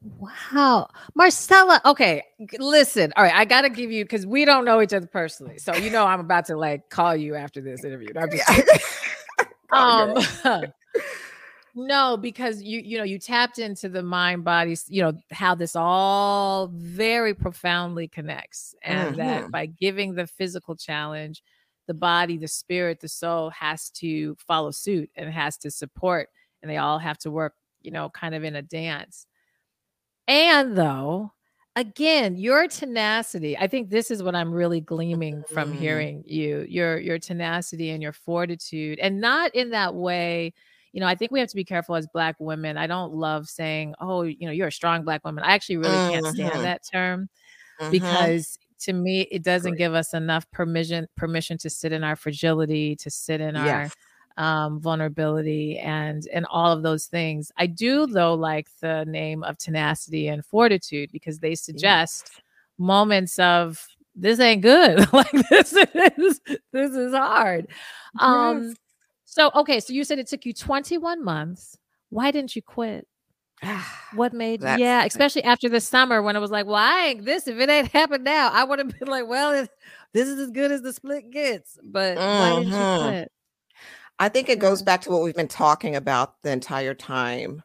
[0.01, 0.87] Wow.
[1.15, 2.23] Marcella, okay,
[2.59, 3.13] listen.
[3.15, 5.57] All right, I got to give you cuz we don't know each other personally.
[5.57, 8.13] So you know I'm about to like call you after this interview.
[9.75, 10.13] um
[11.75, 15.75] no because you you know you tapped into the mind body you know how this
[15.75, 19.51] all very profoundly connects and that Mhm.
[19.51, 21.43] by giving the physical challenge
[21.87, 26.29] the body the spirit the soul has to follow suit and has to support
[26.61, 29.27] and they all have to work you know kind of in a dance
[30.27, 31.31] and though
[31.75, 35.75] again your tenacity i think this is what i'm really gleaming from Mm.
[35.79, 40.53] hearing you your your tenacity and your fortitude and not in that way
[40.93, 43.47] you know i think we have to be careful as black women i don't love
[43.47, 46.61] saying oh you know you're a strong black woman i actually really can't stand Mhm.
[46.63, 47.27] that term
[47.81, 47.91] mm-hmm.
[47.91, 49.79] because to me it doesn't Great.
[49.79, 53.89] give us enough permission permission to sit in our fragility to sit in our
[54.37, 57.51] um, vulnerability and and all of those things.
[57.57, 62.41] I do though like the name of tenacity and fortitude because they suggest yes.
[62.77, 65.07] moments of this ain't good.
[65.13, 67.67] Like this is this is hard.
[68.19, 68.75] Um yes.
[69.25, 71.77] so okay so you said it took you 21 months.
[72.09, 73.07] Why didn't you quit?
[74.13, 77.25] What made That's yeah especially after the summer when it was like well i ain't
[77.25, 79.67] this if it ain't happened now i would have been like well
[80.13, 81.77] this is as good as the split gets.
[81.83, 82.39] But mm-hmm.
[82.39, 83.31] why didn't you quit
[84.19, 87.61] i think it goes back to what we've been talking about the entire time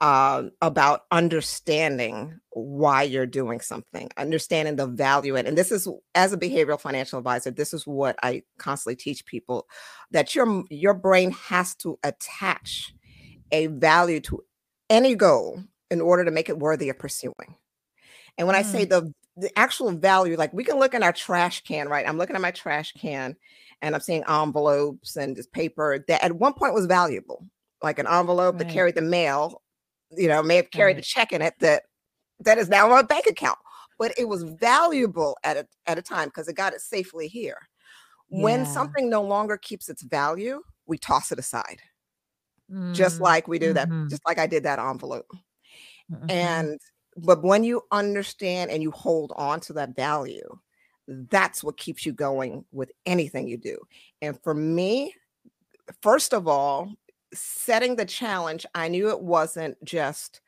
[0.00, 6.32] uh, about understanding why you're doing something understanding the value in and this is as
[6.32, 9.66] a behavioral financial advisor this is what i constantly teach people
[10.10, 12.92] that your your brain has to attach
[13.52, 14.42] a value to
[14.90, 17.56] any goal in order to make it worthy of pursuing.
[18.36, 18.60] And when mm.
[18.60, 18.90] I say mm.
[18.90, 22.08] the the actual value, like we can look in our trash can, right?
[22.08, 23.36] I'm looking at my trash can
[23.82, 27.46] and I'm seeing envelopes and just paper that at one point was valuable,
[27.82, 28.66] like an envelope right.
[28.66, 29.62] that carried the mail,
[30.10, 31.04] you know, may have carried right.
[31.04, 31.84] a check in it that
[32.40, 33.58] that is now on my bank account.
[33.98, 37.68] But it was valuable at a at a time because it got it safely here.
[38.28, 38.42] Yeah.
[38.42, 41.80] When something no longer keeps its value, we toss it aside
[42.92, 44.08] just mm, like we do that, mm-hmm.
[44.08, 45.30] just like I did that envelope.
[46.10, 46.30] Mm-hmm.
[46.30, 46.80] And
[47.16, 50.58] but when you understand and you hold on to that value,
[51.06, 53.78] that's what keeps you going with anything you do.
[54.22, 55.14] And for me,
[56.02, 56.92] first of all,
[57.34, 60.40] setting the challenge, I knew it wasn't just,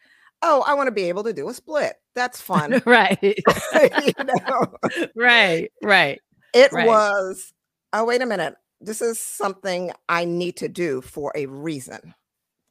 [0.42, 1.94] oh, I want to be able to do a split.
[2.14, 2.82] That's fun.
[2.86, 3.18] right.
[3.22, 4.74] you know?
[5.14, 5.70] Right.
[5.82, 6.20] Right.
[6.54, 6.86] It right.
[6.86, 7.52] was,
[7.92, 12.14] oh, wait a minute this is something I need to do for a reason.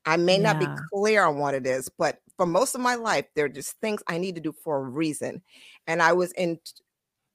[0.05, 0.53] I may yeah.
[0.53, 3.49] not be clear on what it is, but for most of my life, there are
[3.49, 5.41] just things I need to do for a reason.
[5.87, 6.59] And I was in,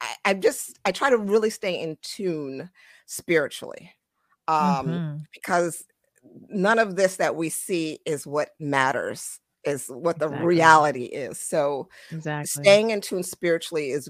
[0.00, 2.70] I, I just, I try to really stay in tune
[3.06, 3.92] spiritually
[4.48, 5.16] um, mm-hmm.
[5.32, 5.84] because
[6.48, 10.46] none of this that we see is what matters is what the exactly.
[10.46, 11.38] reality is.
[11.38, 12.62] So exactly.
[12.62, 14.08] staying in tune spiritually is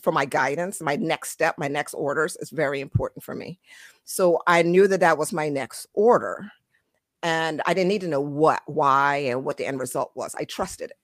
[0.00, 3.58] for my guidance, my next step, my next orders is very important for me.
[4.04, 6.50] So I knew that that was my next order.
[7.24, 10.34] And I didn't need to know what, why, and what the end result was.
[10.38, 10.96] I trusted it.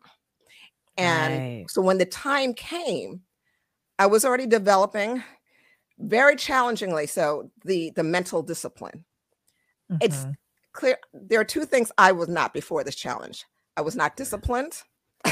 [0.96, 1.70] And right.
[1.70, 3.22] so when the time came,
[3.98, 5.22] I was already developing
[5.98, 9.04] very challengingly so the the mental discipline.
[9.90, 9.98] Mm-hmm.
[10.00, 10.26] It's
[10.72, 13.44] clear there are two things I was not before this challenge.
[13.76, 14.82] I was not disciplined.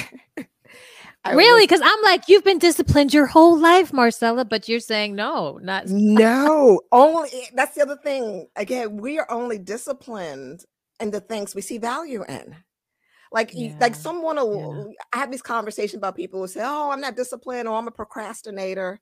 [1.32, 1.62] really?
[1.64, 5.86] Because I'm like, you've been disciplined your whole life, Marcella, but you're saying no, not
[5.88, 6.80] no.
[6.92, 8.48] only that's the other thing.
[8.56, 10.64] Again, we are only disciplined
[11.00, 12.56] in the things we see value in.
[13.30, 13.74] Like, yeah.
[13.80, 15.04] like someone will yeah.
[15.12, 17.90] I have these conversations about people who say, Oh, I'm not disciplined or I'm a
[17.92, 18.98] procrastinator.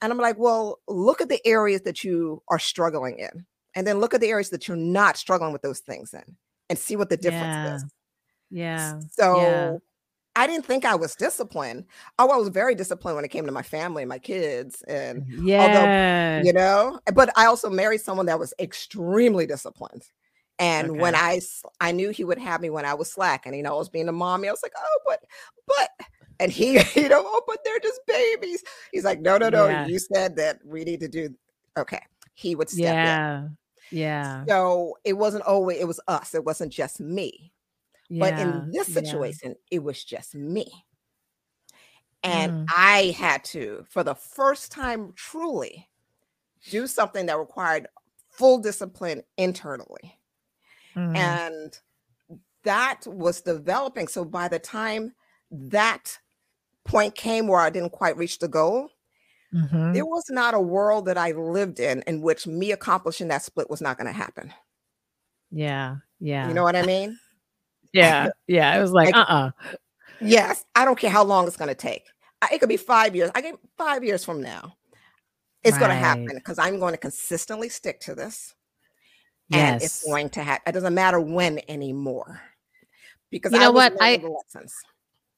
[0.00, 3.46] And I'm like, well, look at the areas that you are struggling in.
[3.74, 6.24] And then look at the areas that you're not struggling with those things in
[6.68, 7.74] and see what the difference yeah.
[7.76, 7.84] is.
[8.50, 9.00] Yeah.
[9.10, 9.80] So.
[10.36, 11.86] I didn't think I was disciplined.
[12.16, 14.82] Oh, I was very disciplined when it came to my family and my kids.
[14.82, 20.06] And yeah, although, you know, but I also married someone that was extremely disciplined.
[20.58, 21.00] And okay.
[21.00, 21.40] when I
[21.80, 23.88] I knew he would have me when I was slack, and you know, I was
[23.88, 24.48] being a mommy.
[24.48, 25.20] I was like, oh, but
[25.66, 25.90] but
[26.40, 28.62] and he, you know, oh, but they're just babies.
[28.92, 29.66] He's like, no, no, no.
[29.66, 29.86] Yeah.
[29.86, 31.34] You said that we need to do
[31.76, 32.02] okay.
[32.34, 33.38] He would step yeah.
[33.38, 33.56] in.
[33.90, 34.44] Yeah.
[34.46, 36.34] So it wasn't always, it was us.
[36.34, 37.52] It wasn't just me.
[38.08, 39.76] Yeah, but in this situation, yeah.
[39.76, 40.66] it was just me.
[42.22, 42.66] And mm.
[42.74, 45.88] I had to, for the first time, truly
[46.70, 47.86] do something that required
[48.30, 50.17] full discipline internally.
[50.98, 51.16] Mm.
[51.16, 51.78] And
[52.64, 54.08] that was developing.
[54.08, 55.14] So by the time
[55.50, 56.18] that
[56.84, 58.90] point came where I didn't quite reach the goal,
[59.54, 59.92] mm-hmm.
[59.92, 63.70] there was not a world that I lived in in which me accomplishing that split
[63.70, 64.52] was not going to happen.
[65.50, 65.96] Yeah.
[66.18, 66.48] Yeah.
[66.48, 67.18] You know what I mean?
[67.92, 68.76] Yeah, yeah.
[68.76, 69.50] It was like, like uh-uh.
[70.20, 72.04] Yes, I don't care how long it's going to take.
[72.52, 73.30] It could be five years.
[73.34, 74.74] I get five years from now.
[75.64, 75.80] It's right.
[75.80, 78.54] going to happen because I'm going to consistently stick to this.
[79.48, 79.72] Yes.
[79.72, 80.70] And it's going to happen.
[80.70, 82.40] It doesn't matter when anymore.
[83.30, 83.94] Because you know what?
[84.00, 84.22] I.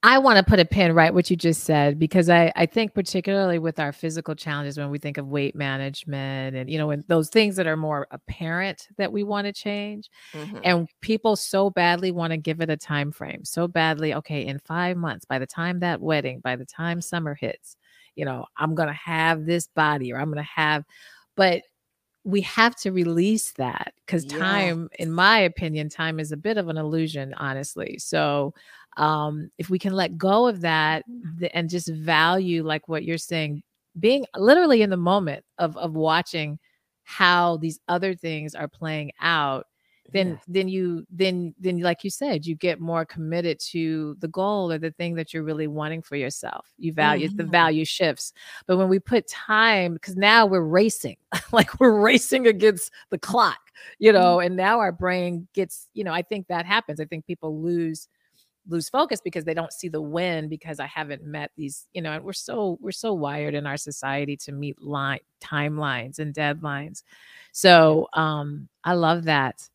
[0.03, 2.95] I want to put a pin right what you just said because I I think
[2.95, 7.05] particularly with our physical challenges when we think of weight management and you know when
[7.09, 10.59] those things that are more apparent that we want to change mm-hmm.
[10.65, 14.59] and people so badly want to give it a time frame so badly okay in
[14.59, 17.77] 5 months by the time that wedding by the time summer hits
[18.15, 20.85] you know I'm going to have this body or I'm going to have
[21.37, 21.63] but
[22.25, 24.39] we have to release that because yeah.
[24.39, 28.53] time in my opinion time is a bit of an illusion honestly so
[28.97, 31.05] um, if we can let go of that
[31.39, 33.63] th- and just value like what you're saying,
[33.99, 36.59] being literally in the moment of of watching
[37.05, 39.67] how these other things are playing out
[40.13, 44.71] then then you then then like you said you get more committed to the goal
[44.71, 47.37] or the thing that you're really wanting for yourself you value mm-hmm.
[47.37, 48.33] the value shifts
[48.67, 51.17] but when we put time because now we're racing
[51.53, 53.61] like we're racing against the clock
[53.99, 54.47] you know mm-hmm.
[54.47, 58.09] and now our brain gets you know i think that happens i think people lose
[58.69, 62.13] lose focus because they don't see the win because I haven't met these, you know,
[62.13, 67.03] and we're so we're so wired in our society to meet line timelines and deadlines.
[67.53, 69.69] So um I love that.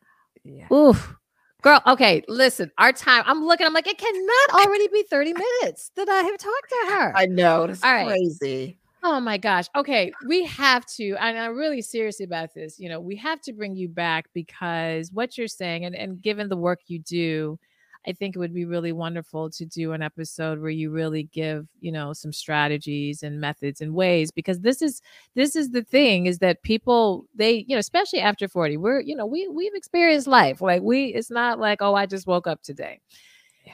[0.45, 0.71] Yeah.
[0.73, 1.15] Oof.
[1.61, 3.23] Girl, okay, listen, our time.
[3.25, 6.93] I'm looking, I'm like, it cannot already be 30 minutes that I have talked to
[6.93, 7.17] her.
[7.17, 7.63] I know.
[7.63, 8.77] It's crazy.
[9.01, 9.65] Oh my gosh.
[9.75, 10.11] Okay.
[10.27, 12.79] We have to, and I'm really serious about this.
[12.79, 16.49] You know, we have to bring you back because what you're saying, and, and given
[16.49, 17.59] the work you do,
[18.07, 21.67] I think it would be really wonderful to do an episode where you really give,
[21.79, 25.01] you know, some strategies and methods and ways because this is
[25.33, 29.15] this is the thing is that people they, you know, especially after 40, we're, you
[29.15, 30.61] know, we we've experienced life.
[30.61, 32.99] Like we it's not like, oh, I just woke up today.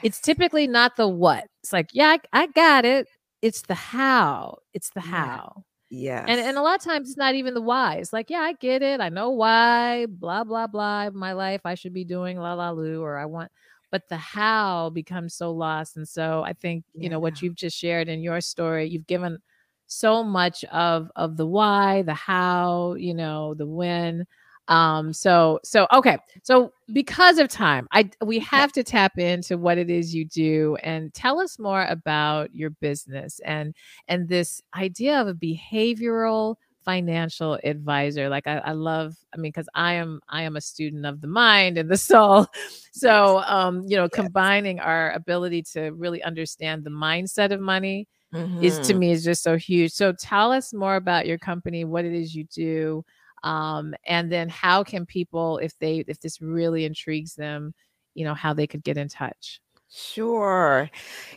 [0.02, 1.44] It's typically not the what.
[1.62, 3.08] It's like, yeah, I, I got it.
[3.42, 4.58] It's the how.
[4.72, 5.64] It's the how.
[5.90, 6.24] Yeah.
[6.26, 7.96] And and a lot of times it's not even the why.
[7.96, 9.02] It's like, yeah, I get it.
[9.02, 11.10] I know why, blah, blah, blah.
[11.10, 13.52] My life, I should be doing la la lu, or I want
[13.92, 15.96] but the how becomes so lost.
[15.96, 19.38] And so I think, you know, what you've just shared in your story, you've given
[19.86, 24.26] so much of of the why, the how, you know, the when.
[24.68, 26.16] Um, so so okay.
[26.42, 30.76] So because of time, I we have to tap into what it is you do
[30.82, 33.74] and tell us more about your business and
[34.08, 39.68] and this idea of a behavioral financial advisor like I, I love i mean because
[39.74, 42.46] i am i am a student of the mind and the soul
[42.92, 44.12] so um you know yes.
[44.12, 48.62] combining our ability to really understand the mindset of money mm-hmm.
[48.62, 48.98] is to mm-hmm.
[49.00, 52.34] me is just so huge so tell us more about your company what it is
[52.34, 53.04] you do
[53.42, 57.74] um and then how can people if they if this really intrigues them
[58.14, 59.60] you know how they could get in touch
[59.94, 60.90] Sure.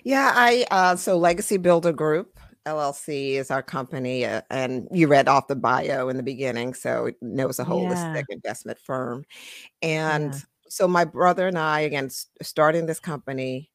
[0.05, 5.27] Yeah, I uh so Legacy Builder Group LLC is our company, uh, and you read
[5.27, 8.35] off the bio in the beginning, so it knows a holistic yeah.
[8.35, 9.25] investment firm.
[9.81, 10.39] And yeah.
[10.67, 12.09] so my brother and I, again,
[12.41, 13.69] starting this company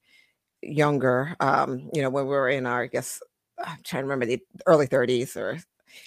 [0.63, 3.23] younger, um, you know, when we were in our, I guess,
[3.65, 5.59] I'm trying to remember the early 30s or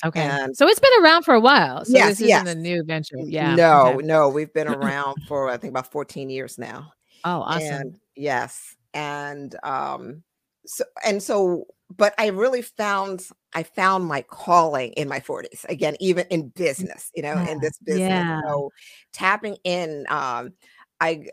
[0.05, 0.21] Okay.
[0.21, 1.85] And so it's been around for a while.
[1.85, 3.17] So yes, this isn't a new venture.
[3.19, 3.55] Yeah.
[3.55, 4.05] No, okay.
[4.05, 6.93] no, we've been around for I think about 14 years now.
[7.23, 7.73] Oh, awesome.
[7.73, 8.75] And yes.
[8.93, 10.23] And um
[10.65, 11.65] so and so
[11.95, 16.55] but I really found I found my calling in my 40s again, even in mm,
[16.55, 17.49] business, you know, yeah.
[17.49, 18.09] in this business.
[18.09, 18.41] Yeah.
[18.43, 18.71] So
[19.11, 20.53] tapping in, um,
[20.99, 21.27] I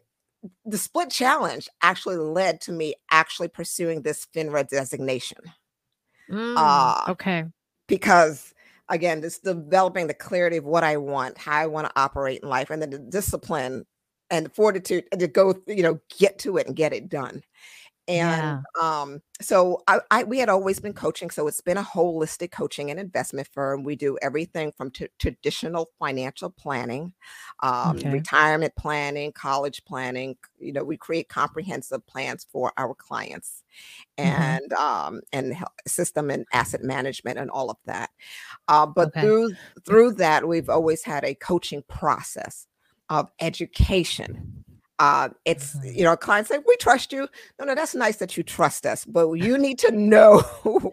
[0.65, 5.39] the split challenge actually led to me actually pursuing this FINRA designation.
[6.31, 7.45] Mm, uh, okay.
[7.87, 8.55] Because
[8.89, 12.49] again, this developing the clarity of what I want, how I want to operate in
[12.49, 13.85] life, and then the discipline
[14.31, 17.43] and fortitude to go, you know, get to it and get it done.
[18.11, 19.01] And yeah.
[19.03, 21.31] um, so I, I, we had always been coaching.
[21.31, 23.85] So it's been a holistic coaching and investment firm.
[23.85, 27.13] We do everything from t- traditional financial planning,
[27.61, 28.11] um, okay.
[28.11, 30.37] retirement planning, college planning.
[30.59, 33.63] You know, we create comprehensive plans for our clients,
[34.19, 34.43] mm-hmm.
[34.43, 35.57] and um, and
[35.87, 38.11] system and asset management and all of that.
[38.67, 39.21] Uh, but okay.
[39.21, 39.53] through
[39.87, 42.67] through that, we've always had a coaching process
[43.09, 44.65] of education
[45.01, 47.27] uh, it's you know, clients say we trust you.
[47.59, 50.41] No, no, that's nice that you trust us, but you need to know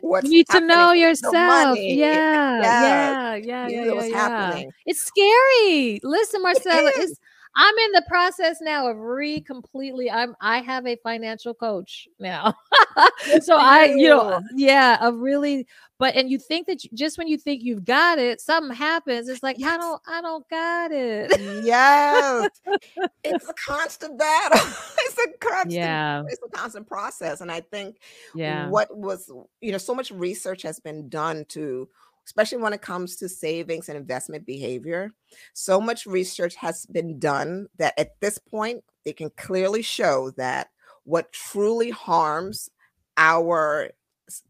[0.01, 1.77] what you need to know yourself.
[1.87, 4.63] Yeah, yeah, yeah, yeah, yeah, yeah.
[4.85, 5.99] It's scary.
[6.03, 7.19] Listen, Marcella, it it's
[7.57, 10.09] I'm in the process now of re completely.
[10.09, 12.53] I'm I have a financial coach now.
[13.41, 15.67] so I, you know, yeah, of really
[15.99, 19.27] but and you think that you, just when you think you've got it, something happens.
[19.27, 19.73] It's like yes.
[19.73, 21.63] I don't I don't got it.
[21.63, 22.49] yes.
[23.23, 24.59] it's a constant battle.
[24.99, 26.23] it's a constant yeah.
[26.27, 27.41] it's a constant process.
[27.41, 27.97] And I think
[28.35, 29.31] yeah, what was,
[29.61, 31.89] you know, so much research has been done to
[32.27, 35.13] especially when it comes to savings and investment behavior.
[35.53, 40.67] So much research has been done that at this point, they can clearly show that
[41.05, 42.69] what truly harms
[43.15, 43.89] our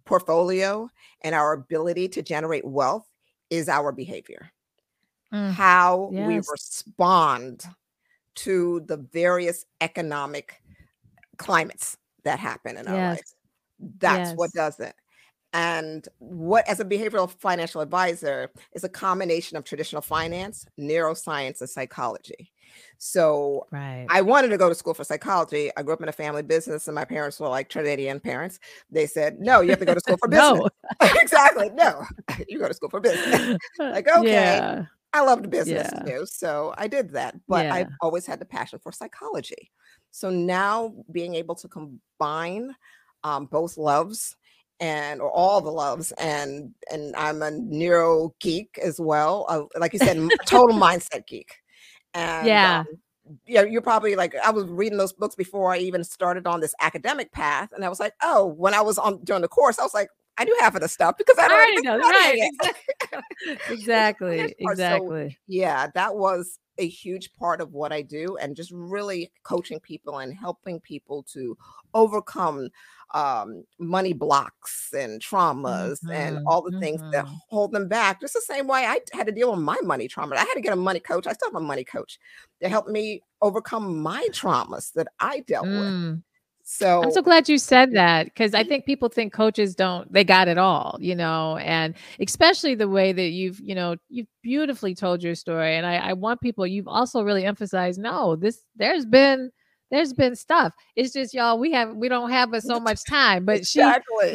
[0.06, 0.90] portfolio
[1.22, 3.08] and our ability to generate wealth
[3.50, 4.52] is our behavior.
[5.34, 6.28] Mm, How yes.
[6.28, 7.66] we respond
[8.36, 10.62] to the various economic
[11.38, 13.18] climates that happen in our yes.
[13.18, 13.36] lives.
[14.00, 14.38] That's yes.
[14.38, 14.96] what does it.
[15.58, 21.70] And what, as a behavioral financial advisor, is a combination of traditional finance, neuroscience, and
[21.70, 22.52] psychology.
[23.00, 24.06] So Right.
[24.08, 25.72] I wanted to go to school for psychology.
[25.76, 28.60] I grew up in a family business, and my parents were like Trinidadian parents.
[28.92, 30.70] They said, "No, you have to go to school for business." No.
[31.22, 31.72] exactly.
[31.72, 32.04] No,
[32.48, 33.58] you go to school for business.
[33.80, 34.32] Like, okay.
[34.32, 34.86] Yeah.
[35.14, 36.04] I loved business Yeah.
[36.04, 37.34] too, so I did that.
[37.48, 37.74] But Yeah.
[37.74, 39.72] I've always had the passion for psychology.
[40.12, 42.76] So now being able to combine
[43.24, 44.36] um, both loves
[44.80, 49.46] and or all the loves and and I'm a neuro geek as well.
[49.50, 51.56] Uh, like you said, total mindset geek.
[52.14, 52.80] And Yeah.
[52.90, 53.00] um,
[53.46, 56.74] yeah, you're probably like I was reading those books before I even started on this
[56.82, 59.84] academic path, and I was like, oh, when I was on during the course, I
[59.84, 61.98] was like, I knew half of the stuff because I already know.
[61.98, 62.50] Right.
[63.70, 64.40] Exactly.
[64.40, 64.56] Exactly.
[64.58, 65.38] So Exactly.
[65.48, 70.20] yeah, that was a huge part of what I do, and just really coaching people
[70.20, 71.58] and helping people to
[71.94, 72.70] overcome
[73.14, 77.42] um, money blocks and traumas and Mhm, all the things that mhm.
[77.50, 78.22] hold them back.
[78.22, 80.36] Just the same way I had to deal with my money trauma.
[80.36, 81.28] I had to get a money coach.
[81.28, 82.20] I still have a money coach
[82.62, 85.94] to help me overcome my traumas that I dealt with.
[86.64, 90.12] So I'm So so glad you said that because I think people think coaches don't
[90.12, 94.28] they got it all, you know, and especially the way that you've, you know, you've
[94.42, 95.76] beautifully told your story.
[95.76, 99.52] And I, I want people you've also really emphasized, no, this there's been
[99.90, 100.74] there's been stuff.
[100.96, 103.46] It's just y'all, we have we don't have but so much time.
[103.46, 103.80] But she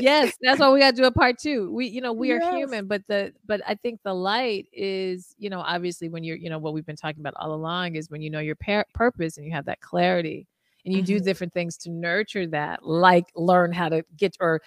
[0.00, 2.40] yes that's why we got to do a part two we you know we are
[2.56, 6.48] human but the but i think the light is you know obviously when you're you
[6.48, 9.36] know what we've been talking about all along is when you know your par- purpose
[9.36, 10.46] and you have that clarity
[10.86, 11.24] and you do Mhm.
[11.24, 14.62] different things to nurture that like learn how to get or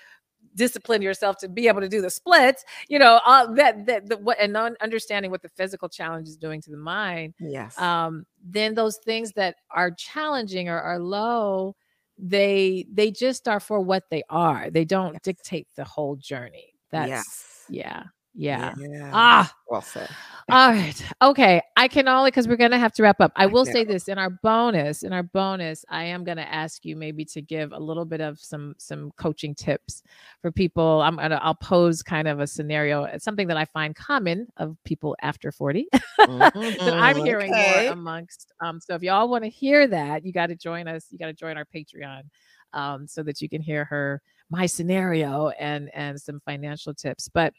[0.55, 4.17] discipline yourself to be able to do the splits you know uh, that that the,
[4.17, 7.77] what and non- understanding what the physical challenge is doing to the mind Yes.
[7.79, 11.75] um, then those things that are challenging or are low,
[12.17, 14.69] they they just are for what they are.
[14.69, 15.21] They don't Yes.
[15.23, 16.73] dictate the whole journey.
[16.91, 17.65] That's yes.
[17.69, 18.03] yeah,
[18.35, 18.75] yeah.
[18.75, 19.13] Yeah.
[19.13, 20.15] Ah, Well said.
[20.51, 21.01] all right.
[21.21, 21.61] Okay.
[21.77, 23.31] I can only because we're gonna have to wrap up.
[23.35, 26.85] I I will say this in our bonus, in our bonus, I am gonna ask
[26.85, 30.03] you maybe to give a little bit of some some coaching tips
[30.41, 31.01] for people.
[31.01, 34.77] I'm gonna I'll pose kind of a scenario, it's something that I find common of
[34.85, 35.87] people after 40
[36.27, 37.57] that I'm Mhm, hearing okay.
[37.57, 38.51] more amongst.
[38.63, 41.07] Um, so if y'all want to hear that, you got to join us.
[41.11, 42.23] You got to join our Patreon
[42.73, 47.27] um, so that you can hear her my scenario and and some financial tips.
[47.27, 47.53] But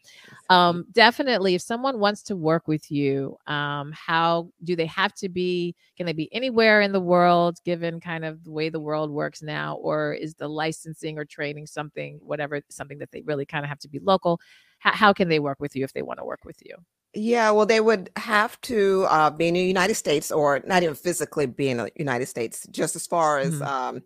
[0.51, 5.29] um, definitely, if someone wants to work with you, um, how do they have to
[5.29, 5.75] be?
[5.97, 9.43] Can they be anywhere in the world, given kind of the way the world works
[9.43, 13.69] now, or is the licensing or training something, whatever, something that they really kind of
[13.69, 14.41] have to be local?
[14.79, 16.77] How, how can they work with you if they want to work with you?
[17.15, 20.95] Yeah, well, they would have to uh, be in the United States, or not even
[20.95, 22.67] physically be in the United States.
[22.71, 23.67] Just as far as Mhm.
[23.67, 24.03] um,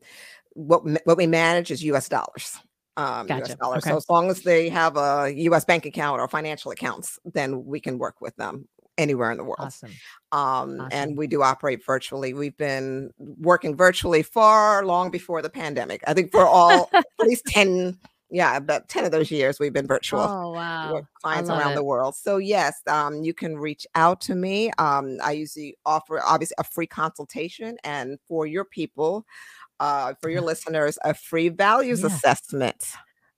[0.52, 2.08] what what we manage is U.S.
[2.08, 2.56] dollars.
[3.00, 3.40] Um, U.S.
[3.40, 3.56] Gotcha.
[3.56, 3.82] dollars.
[3.84, 3.90] Okay.
[3.90, 5.64] So as long as they have a U.S.
[5.64, 9.56] bank account or financial accounts, then we can work with them anywhere in the world.
[9.60, 9.90] Awesome.
[10.32, 10.88] Um, Awesome.
[10.92, 12.34] and we do operate virtually.
[12.34, 16.02] We've been working virtually far long before the pandemic.
[16.06, 17.96] I think for all at least ten,
[18.30, 20.94] yeah, about ten of those years we've been virtual Oh wow.
[20.94, 21.76] with clients around it.
[21.76, 22.14] the world.
[22.14, 24.70] So yes, um, you can reach out to me.
[24.78, 29.24] Um, I usually offer obviously a free consultation, and for your people,
[29.80, 32.06] uh, for your listeners, a free values Yeah.
[32.08, 32.84] assessment.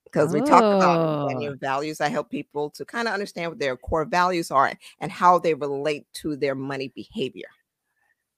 [0.05, 1.40] Because we talk about Oh.
[1.40, 4.70] your values, I help people to kind of understand what their core values are
[5.01, 7.49] and how they relate to their money behavior.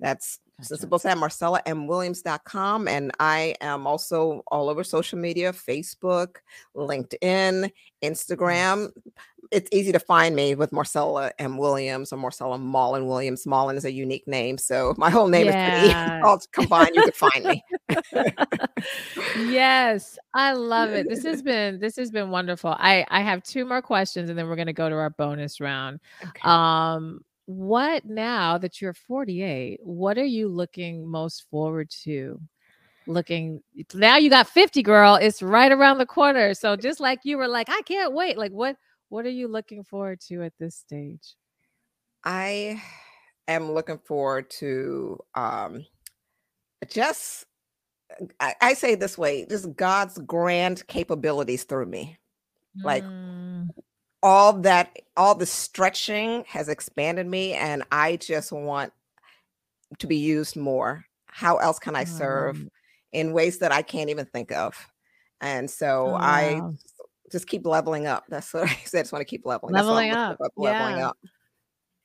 [0.00, 2.88] That's Simple as that, marcellamwilliams.com.
[2.88, 6.36] And I am also all over social media Facebook,
[6.76, 7.70] LinkedIn,
[8.02, 8.90] Instagram.
[9.50, 11.58] It's easy to find me with Marcella M.
[11.58, 13.46] Williams or Marcella Mollon Williams.
[13.46, 14.56] Mollon is a unique name.
[14.58, 16.20] So my whole name is pretty Yeah.
[16.24, 16.90] all combined.
[16.94, 17.64] You can find me.
[19.48, 21.08] yes, I love it.
[21.08, 22.76] This has been this has been wonderful.
[22.78, 25.60] I I have two more questions and then we're going to go to our bonus
[25.60, 26.00] round.
[26.22, 26.40] Okay.
[26.44, 27.24] Um
[27.56, 32.40] what now that you're 48, what are you looking most forward to?
[33.06, 33.62] Looking
[33.94, 36.54] now you got 50 girl, it's right around the corner.
[36.54, 38.38] So just like you were like I can't wait.
[38.38, 38.76] Like what
[39.08, 41.34] what are you looking forward to at this stage?
[42.24, 42.80] I
[43.48, 45.84] am looking forward to um
[46.88, 47.46] just
[48.38, 52.18] I, I say this way, just God's grand capabilities through me.
[52.84, 53.70] Like Mm,
[54.22, 58.92] all that all the stretching has expanded me and I just want
[59.98, 61.04] to be used more.
[61.26, 62.70] How else can I serve Um,
[63.12, 64.74] in ways that I can't even think of?
[65.40, 66.74] And so oh, I wow.
[67.32, 68.24] just keep leveling up.
[68.28, 68.98] That's what I said.
[68.98, 69.74] I just want to keep leveling.
[69.74, 70.38] That's what I'm Leveling up.
[70.38, 71.08] for, leveling Yeah.
[71.08, 71.18] up.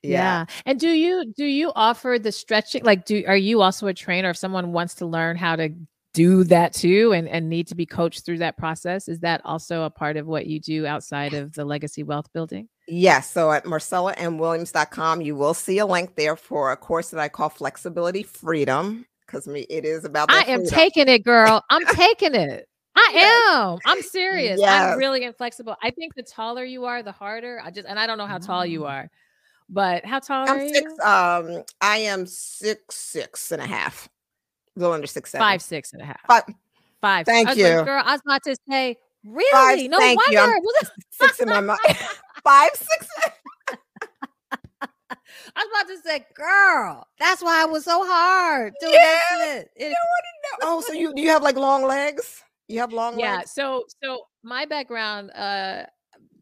[0.03, 0.09] Yeah.
[0.11, 0.45] Yeah.
[0.65, 4.29] And do you do you offer the stretching like do are you also a trainer
[4.29, 5.69] if someone wants to learn how to
[6.15, 9.83] do that too and and need to be coached through that process is that also
[9.83, 12.67] a part of what you do outside of the legacy wealth building?
[12.87, 13.29] Yes.
[13.31, 17.49] So at marcellamwilliams.com, you will see a link there for a course that I call
[17.49, 20.73] Flexibility Freedom because me it is about I am freedom.
[20.75, 21.63] taking it girl.
[21.69, 22.67] I'm taking it.
[22.95, 23.43] I Yes.
[23.57, 23.77] am.
[23.85, 24.59] I'm serious.
[24.59, 24.93] Yes.
[24.93, 25.75] I'm really inflexible.
[25.83, 27.59] I think the taller you are, the harder.
[27.63, 28.89] I just and I don't know how tall you Oh.
[28.89, 29.09] are.
[29.67, 30.91] But how tall are I'm six.
[30.97, 31.03] you?
[31.03, 34.07] Um, I am six, six and a half.
[34.75, 35.43] Little under six, seven.
[35.43, 36.19] Five, six and a half.
[36.27, 36.43] Five.
[37.01, 37.25] Five.
[37.25, 37.63] Thank I you.
[37.77, 39.87] Like, girl, I was about to say, really?
[39.87, 40.39] no thank you.
[40.39, 41.79] I'm- Was it- Six in my mind.
[42.43, 43.07] Five, six.
[45.57, 48.73] I was about to say, girl, that's why it was so hard.
[48.79, 49.71] doing Yeah, shit.
[49.75, 49.95] It-
[50.61, 52.41] Oh, so you do you have like long legs?
[52.67, 53.21] You have long legs.
[53.23, 53.35] yeah.
[53.37, 53.51] legs?
[53.53, 55.83] So, so my background, uh,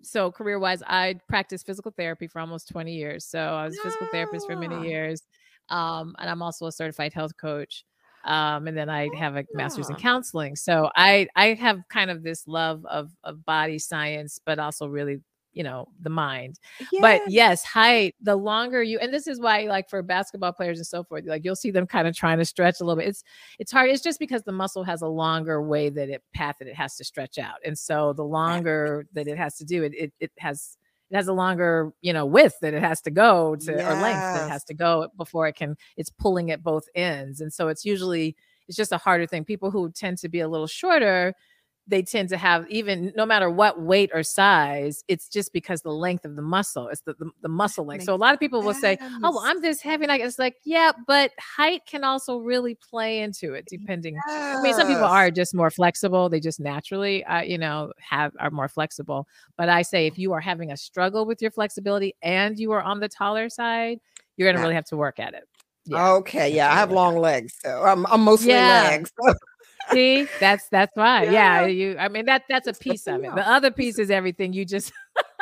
[0.02, 3.26] so career wise, I practiced physical therapy for almost 20 years.
[3.26, 5.22] So I was a physical therapist for many years.
[5.70, 7.86] Um, and I'm also a certified health coach.
[8.26, 10.00] Um, and then I have a master's in Ah.
[10.00, 10.56] counseling.
[10.56, 15.22] So I I have kind of this love of of body science, but also really,
[15.54, 16.60] you know, the mind.
[17.02, 20.88] But yes, height, the longer you and this is why like for basketball players and
[20.88, 23.10] so forth, like you'll see them kind of trying to stretch a little bit.
[23.10, 23.24] It's
[23.60, 23.90] it's hard.
[23.90, 26.96] It's just because the muscle has a longer way that it path that it has
[26.98, 27.56] to stretch out.
[27.66, 30.78] And so the longer that it has to do it, it it has
[31.10, 34.20] it has a longer, you know, width that it has to go to or length
[34.20, 37.42] that it has to go before it can it's pulling at both ends.
[37.42, 38.36] And so it's usually
[38.68, 39.46] it's just a harder thing.
[39.46, 41.34] People who tend to be a little shorter,
[41.86, 45.92] they tend to have even no matter what weight or size, it's just because the
[45.92, 48.06] length of the muscle, it's the, the, the muscle length.
[48.06, 50.04] So a lot of people will say, Oh, well, I'm this heavy.
[50.06, 54.18] And I it's like, yeah, but height can also really play into it, depending.
[54.26, 56.30] I mean, some people are just more flexible.
[56.30, 59.28] They just naturally, uh, you know, have are more flexible.
[59.58, 62.82] But I say if you are having a struggle with your flexibility and you are
[62.82, 64.00] on the taller side,
[64.38, 64.64] you're gonna Yeah.
[64.64, 65.44] really have to work at it.
[65.86, 66.14] Yeah.
[66.14, 68.84] Okay, yeah, I have long legs, so I'm, I'm mostly Yeah.
[68.90, 69.12] legs.
[69.92, 71.24] See, that's that's why.
[71.24, 71.62] Yeah.
[71.62, 71.66] Yeah.
[71.68, 71.98] you.
[71.98, 73.36] I mean, that that's a piece of it.
[73.36, 74.92] The other piece is everything you just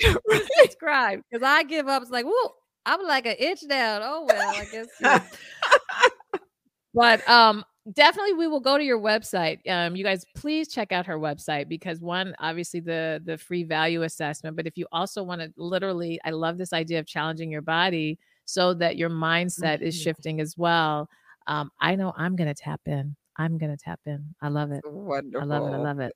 [0.62, 1.22] described.
[1.30, 2.02] Because I give up.
[2.02, 2.50] It's like, whoa,
[2.84, 4.02] I'm like an inch down.
[4.04, 4.86] Oh well, I guess.
[5.00, 5.22] yeah.
[6.94, 11.04] but um definitely we will go to your website um you guys please check out
[11.06, 15.40] her website because one obviously the the free value assessment but if you also want
[15.40, 19.94] to literally i love this idea of challenging your body so that your mindset is
[19.96, 20.02] Mhm.
[20.02, 21.08] shifting as well
[21.46, 24.34] um i know i'm gonna tap in i'm gonna tap in.
[24.40, 24.82] I love it.
[24.84, 25.52] Wonderful.
[25.52, 25.74] i love it.
[25.74, 26.12] I love it.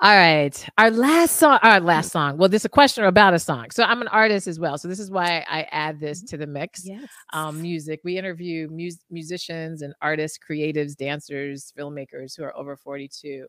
[0.00, 0.68] All right.
[0.78, 2.36] Our last song our last song.
[2.38, 3.70] Well this is a question about a song.
[3.70, 4.76] So i'm an artist as well.
[4.78, 6.84] So this is why i add this to the mix.
[6.84, 7.08] Yes.
[7.32, 8.00] um, music.
[8.04, 13.46] We interview mus- musicians and artists, creatives, dancers, filmmakers who are over 42.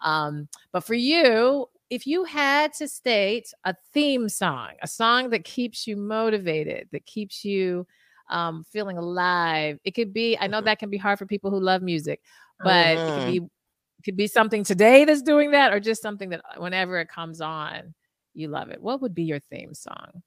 [0.00, 5.44] Um, but for you, if you had to state a theme song, a song that
[5.44, 7.86] keeps you motivated, that keeps you
[8.32, 10.36] um, feeling alive, it could be.
[10.38, 10.64] I know Mhm.
[10.66, 12.20] that can be hard for people who love music,
[12.62, 13.14] but it Mhm.
[13.14, 16.60] could be it could be something today that's doing that, or just something that uh,
[16.60, 17.94] whenever it comes on,
[18.34, 18.82] you love it.
[18.82, 20.22] What would be your theme song?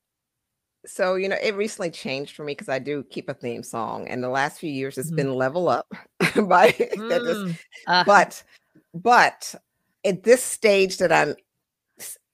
[0.85, 4.07] So, you know, it recently changed for me because I do keep a theme song,
[4.07, 5.15] and the last few years it's Mhm.
[5.15, 5.87] been Level Up
[6.47, 6.73] by
[7.09, 8.43] that just Mm, uh, but
[8.93, 9.55] but
[10.05, 11.35] at this stage that I'm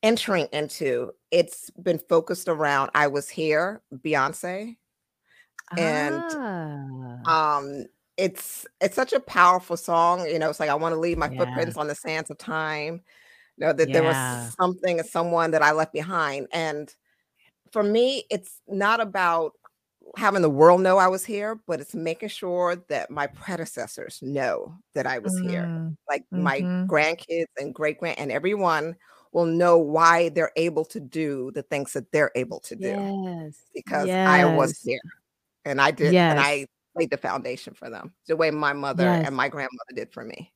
[0.03, 4.75] entering into, it's been focused around I was here, Beyonce.
[5.77, 7.25] And, Ah.
[7.25, 7.85] Um
[8.17, 11.29] it's it's such a powerful song, you know, it's like I want to leave my
[11.29, 11.37] Yeah.
[11.37, 13.03] footprints on the sands of time.
[13.57, 14.05] You know, that there Yeah.
[14.05, 16.47] was something and someone that I left behind.
[16.53, 16.95] And
[17.73, 19.53] for me, it's not about
[20.17, 24.77] having the world know I was here, but it's making sure that my predecessors know
[24.95, 25.69] that I was here.
[25.69, 26.91] Mm, Like my mhm.
[26.91, 28.95] grandkids and great grand and everyone
[29.33, 33.71] will know why they're able to do the things that they're able to do Yes.
[33.73, 34.99] because I was yes, here
[35.65, 39.25] and I did and I laid the foundation for them the way my mother Yes.
[39.27, 40.51] and my grandmother did for me.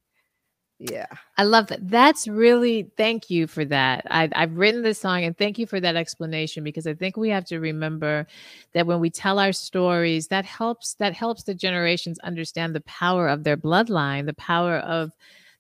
[0.77, 1.05] Yeah.
[1.37, 1.89] I love that.
[1.89, 4.05] That's really thank you for that.
[4.09, 7.29] I, I've written this song and thank you for that explanation because I think we
[7.29, 8.27] have to remember
[8.73, 13.29] that when we tell our stories, that helps that helps the generations understand the power
[13.29, 15.13] of their bloodline, the power of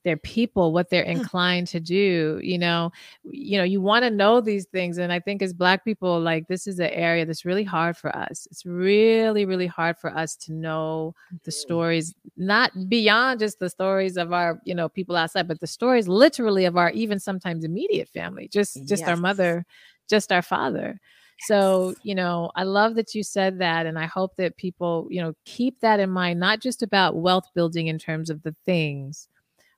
[0.05, 2.39] their people, what they're inclined to do.
[2.41, 2.93] You know,
[3.23, 4.97] you know, you want to know these things.
[4.97, 8.15] And I think as black people, like this is an area that's really hard for
[8.15, 8.47] us.
[8.49, 14.15] It's really, really hard for us to know the stories not beyond just the stories
[14.17, 18.09] of our you know people outside but the stories literally of our even sometimes immediate
[18.09, 19.65] family just just our mother
[20.09, 20.99] just our father
[21.37, 23.85] So, you know, I love that you said that.
[23.85, 27.49] And I hope that people, you know, keep that in mind, not just about wealth
[27.53, 29.27] building in terms of the things,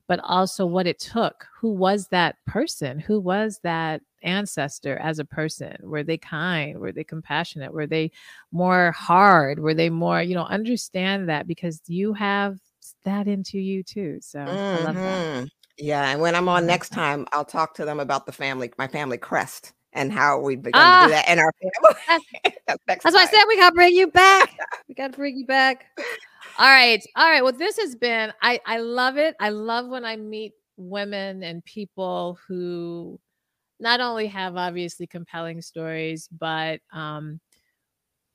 [0.08, 1.46] but also what it took.
[1.60, 2.98] Who was that person?
[2.98, 5.76] Who was that ancestor as a person?
[5.82, 6.78] Were they kind?
[6.78, 7.72] Were they compassionate?
[7.72, 8.10] Were they
[8.50, 9.60] more hard?
[9.60, 12.58] Were they more, you know, understand that because you have
[13.04, 14.18] that into you too.
[14.22, 14.50] So mm-hmm.
[14.50, 15.26] I love that.
[15.26, 15.44] Mm-hmm.
[15.76, 16.10] Yeah.
[16.10, 19.18] And when I'm on next time, I'll talk to them about the family, my family
[19.18, 21.16] crest and how we begun ah, to do ah!
[21.16, 21.52] that in our
[22.06, 22.56] family.
[22.66, 24.56] that's, that's why I said we gotta bring you back.
[24.88, 25.86] we gotta bring you back.
[26.58, 27.04] All right.
[27.16, 27.42] All right.
[27.42, 29.36] Well, this has been, I, I love it.
[29.38, 33.20] I love when I meet women and people who
[33.80, 37.40] not only have obviously compelling stories, but um,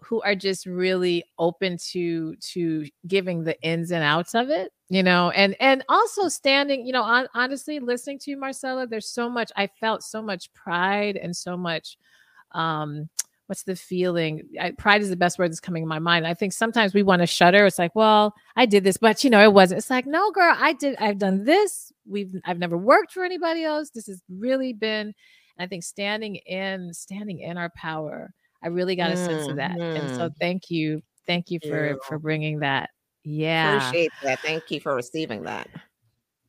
[0.02, 5.02] who are just really open to to giving the ins and outs of it you
[5.02, 9.30] know and and also standing you know on, honestly listening to you marcella there's so
[9.30, 11.98] much i felt so much pride and so much
[12.54, 13.10] um
[13.48, 14.44] what's the feeling?
[14.60, 16.26] I, pride is the best word that's coming in my mind.
[16.26, 17.66] I think sometimes we want to shudder.
[17.66, 19.80] It's like well i did this but you know it wasn't.
[19.80, 21.92] It's like no girl i did i've done this.
[22.06, 23.90] We've i've never worked for anybody else.
[23.90, 25.14] This has really been
[25.60, 28.34] i think standing in standing in our power
[28.64, 29.78] i really got a mm, sense of that.
[29.78, 30.00] Mm.
[30.00, 30.38] and so mm-hmm.
[30.40, 32.90] thank you thank you for for bringing that.
[33.26, 33.78] Yeah.
[33.78, 34.40] Appreciate that.
[34.40, 35.70] Thank you for receiving that.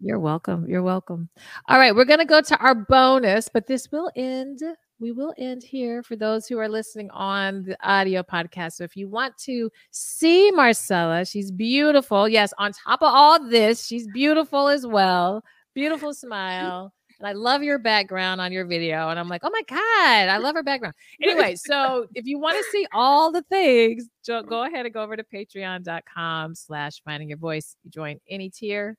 [0.00, 0.66] You're welcome.
[0.68, 1.28] You're welcome.
[1.68, 4.60] All right we're going to go to our bonus but this will end
[5.00, 8.74] we will end here for those who are listening on the audio podcast.
[8.74, 12.28] So if you want to see Marcella, she's beautiful.
[12.28, 15.42] Yes, on top of all this, she's beautiful as well.
[15.74, 16.92] Beautiful smile.
[17.18, 19.08] And I love your background on your video.
[19.08, 20.94] And I'm like, oh my God, I love her background.
[21.22, 25.16] Anyway, so if you want to see all the things, go ahead and go over
[25.16, 27.76] to patreon.com slash finding your voice.
[27.84, 28.96] You join any tier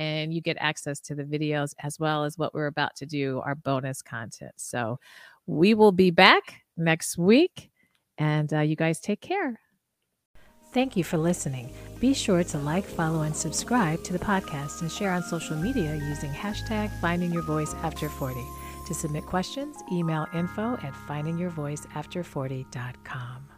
[0.00, 3.42] and you get access to the videos as well as what we're about to do,
[3.44, 4.54] our bonus content.
[4.56, 4.98] So
[5.46, 7.70] we will be back next week,
[8.16, 9.60] and uh, you guys take care.
[10.72, 11.70] Thank you for listening.
[12.00, 15.94] Be sure to like, follow, and subscribe to the podcast and share on social media
[15.96, 18.40] using hashtag finding your voice after 40.
[18.86, 23.49] To submit questions, email info at findingyourvoiceafter40.com.